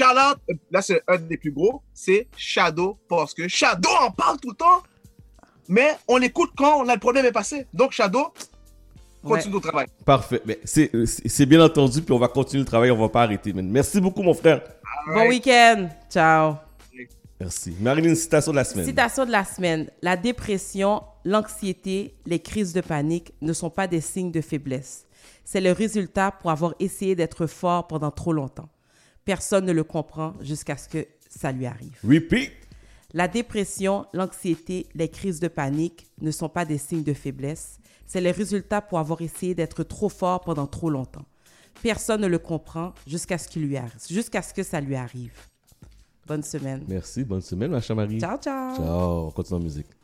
Euh, 0.01 0.55
là 0.71 0.81
c'est 0.81 1.01
un 1.07 1.17
des 1.17 1.37
plus 1.37 1.51
gros, 1.51 1.81
c'est 1.93 2.27
Shadow, 2.35 2.99
parce 3.07 3.33
que 3.33 3.47
Shadow 3.47 3.89
en 4.01 4.11
parle 4.11 4.37
tout 4.39 4.49
le 4.49 4.55
temps, 4.55 4.83
mais 5.67 5.95
on 6.07 6.17
l'écoute 6.17 6.51
quand 6.57 6.81
on 6.81 6.87
a 6.89 6.93
le 6.93 6.99
problème 6.99 7.25
est 7.25 7.31
passé. 7.31 7.65
Donc 7.73 7.93
Shadow, 7.93 8.33
continue 9.23 9.55
au 9.55 9.59
travail. 9.59 9.87
Parfait. 10.05 10.41
Mais 10.45 10.59
c'est 10.63 11.45
bien 11.45 11.63
entendu, 11.63 12.01
puis 12.01 12.13
on 12.13 12.19
va 12.19 12.27
continuer 12.27 12.61
le 12.61 12.67
travail, 12.67 12.91
on 12.91 12.97
va 12.97 13.09
pas 13.09 13.23
arrêter. 13.23 13.53
man. 13.53 13.69
Merci 13.69 13.99
beaucoup, 13.99 14.21
mon 14.21 14.33
frère. 14.33 14.61
Bon 15.13 15.27
week-end. 15.27 15.89
Ciao. 16.09 16.55
Merci. 17.39 17.73
Marilyn, 17.79 18.15
citation 18.15 18.51
de 18.51 18.57
la 18.57 18.65
semaine. 18.65 18.85
Citation 18.85 19.25
de 19.25 19.31
la 19.31 19.45
semaine. 19.45 19.89
La 20.01 20.17
dépression, 20.17 21.01
l'anxiété, 21.23 22.15
les 22.25 22.39
crises 22.39 22.73
de 22.73 22.81
panique 22.81 23.33
ne 23.41 23.53
sont 23.53 23.69
pas 23.69 23.87
des 23.87 24.01
signes 24.01 24.31
de 24.31 24.41
faiblesse. 24.41 25.05
C'est 25.45 25.61
le 25.61 25.71
résultat 25.71 26.31
pour 26.31 26.51
avoir 26.51 26.75
essayé 26.79 27.15
d'être 27.15 27.47
fort 27.47 27.87
pendant 27.87 28.11
trop 28.11 28.33
longtemps. 28.33 28.69
Personne 29.23 29.65
ne 29.65 29.71
le 29.71 29.83
comprend 29.83 30.33
jusqu'à 30.41 30.75
ce 30.75 30.89
que 30.89 31.07
ça 31.29 31.51
lui 31.51 31.65
arrive. 31.65 31.97
Repeat. 32.03 32.51
La 33.13 33.27
dépression, 33.27 34.05
l'anxiété, 34.13 34.87
les 34.93 35.09
crises 35.09 35.39
de 35.39 35.47
panique 35.47 36.07
ne 36.21 36.31
sont 36.31 36.49
pas 36.49 36.65
des 36.65 36.77
signes 36.77 37.03
de 37.03 37.13
faiblesse. 37.13 37.79
C'est 38.09 38.21
les 38.21 38.31
résultats 38.31 38.81
pour 38.81 38.97
avoir 38.97 39.21
essayé 39.21 39.53
d'être 39.53 39.83
trop 39.83 40.09
fort 40.09 40.41
pendant 40.41 40.65
trop 40.65 40.89
longtemps. 40.89 41.25
Personne 41.83 42.21
ne 42.21 42.27
le 42.27 42.39
comprend 42.39 42.91
jusqu'à 43.05 43.37
ce, 43.37 43.47
qu'il 43.47 43.61
lui 43.67 43.77
arrive, 43.77 43.93
jusqu'à 44.09 44.41
ce 44.41 44.51
que 44.51 44.63
ça 44.63 44.81
lui 44.81 44.95
arrive. 44.95 45.31
Bonne 46.25 46.41
semaine. 46.41 46.83
Merci, 46.87 47.23
bonne 47.23 47.41
semaine, 47.41 47.69
ma 47.69 47.81
chère 47.81 47.95
Marie. 47.95 48.19
Ciao, 48.19 48.37
ciao. 48.37 48.75
Ciao, 48.75 49.27
on 49.27 49.31
continue 49.31 49.59
en 49.59 49.63
musique. 49.63 49.98